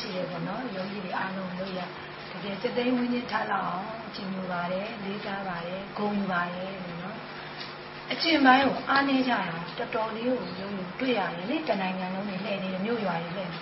[0.00, 1.80] ရှိရပေါ့နော်ယောဂီတွေအားလုံးလို့ရ
[2.30, 7.16] တကယ်စက်သိမ်းဝင်းချင်းထားလောက်အောင်ကျင်ယူပါတယ်လေးစားပါတယ်ဂုဏ်ယူပါတယ်လို့နော်
[8.12, 9.38] အကျင့်ပိုင်းကိုအားနေကြတာ
[9.78, 13.52] တော်တော်လေးကိုရုံးတွေ့ရတယ်လေတနိုင်ငံလုံးနေလှည့်နေမြို့ရွာတွေလှည့်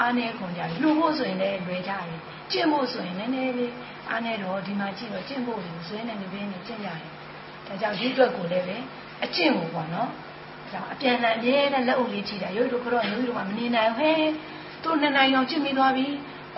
[0.00, 2.20] အားနေခွန်ကြလူဖို့ဆိုရင်လည်းလွယ်ကြတယ်
[2.52, 3.72] ကျင့်ဖို့ဆိုရင်လည်းနည်းနည်းလေး
[4.10, 7.00] အားနေတော့ဒီမှာကြည့်တော့ကျင့်ဖို့ကိုဇွဲနဲ့နေပင်းနေကျင့်ကြတယ်
[7.66, 8.76] ဒါကြောင့်ဒီအတွက်ကိုလည်းပဲ
[9.24, 10.10] အကျင့်ကိုပေါ့နော်
[10.72, 14.20] ဒါအပြန်အလှန်အမြဲတမ်းလက်အုပ်လေးကြည့်တာရုပ်တို့ကတော့ရုပ်တို့ကမနေနိုင်ဟဲ့
[14.82, 16.06] သူနှစ်နိုင်အောင်ကျင့်ပြီးသွားပြီ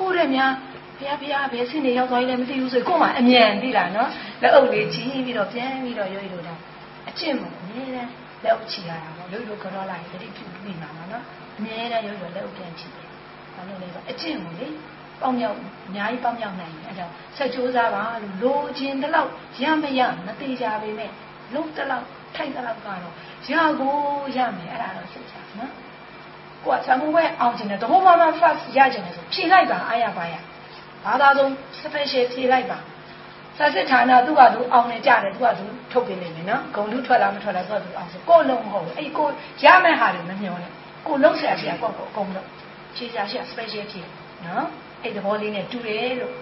[0.01, 0.53] ကိုတဲ့များ
[0.99, 4.11] ဘုရားဘုရားဘယ်ဆင်းနေရောက်သွားရင်လည်းမသိဘူးဆိုကို့မှာအမြန်သိလားနော်
[4.43, 6.59] လက်အုပ်လေးချီးပြီးတော့ပြန်ပြီးတော့ရွေးလို့တော့
[7.09, 8.11] အကျင့်မှာအမြဲတမ်း
[8.45, 11.25] လက်အုပ်ချီရတာပေါ့ရွေးလို့ကြောလိုက်တတိပြုပြီးမှာနော်
[11.59, 13.09] အမြဲတမ်းရွေးလို့လက်အုပ်ပြန်ချီတယ်
[13.55, 14.67] ဘာလို့လဲဆိုအကျင့်ကိုလေ
[15.21, 15.57] ပေါင်းမြောက်
[15.89, 19.31] အများကြီးပေါင်းမြောက်နိုင်တယ်အဲဒါဆက်ကြိုးစားပါလို့လိုချင်တဲ့လောက်
[19.63, 21.11] ရမရမသေးကြပေမဲ့
[21.55, 23.01] လုံးတလောက်ထိုက်တလောက်ကတော့
[23.53, 23.97] ရကို
[24.37, 25.73] ရမယ်အဲ့ဒါတော့စိတ်ချနော်
[26.69, 30.35] ကိုကဆံမှုပဲအောင်ကျင်တယ်တဘောမှမှ first ရကျင်တယ်ဆိုဖြေလိုက်ပါအားရပါရ
[31.05, 31.51] ဘာသာဆုံး
[31.81, 32.79] special ဖြေလိုက်ပါ
[33.59, 39.29] စာစစ်ဌာနသူ့ကသူအောင်နေကြတယ်သူကသူထုတ်ပေးနေတယ်နော်ဂုံလူထွက်လာမထွက်လာသူကသူအောင်ဆိုကိုလုံးမဟုတ်ဘူးအဲ့ကို
[39.65, 40.73] ရမယ့်ဟာတွေမမျောနဲ့
[41.07, 42.47] ကိုလုံးဆရာဆရာကောက်ကိုအကုန်လုံး
[42.97, 44.01] ဖြေစာရှာ special ဖြေ
[44.47, 44.67] နော်
[45.03, 46.35] အဲ့သဘောလေးနဲ့တူတယ်လို့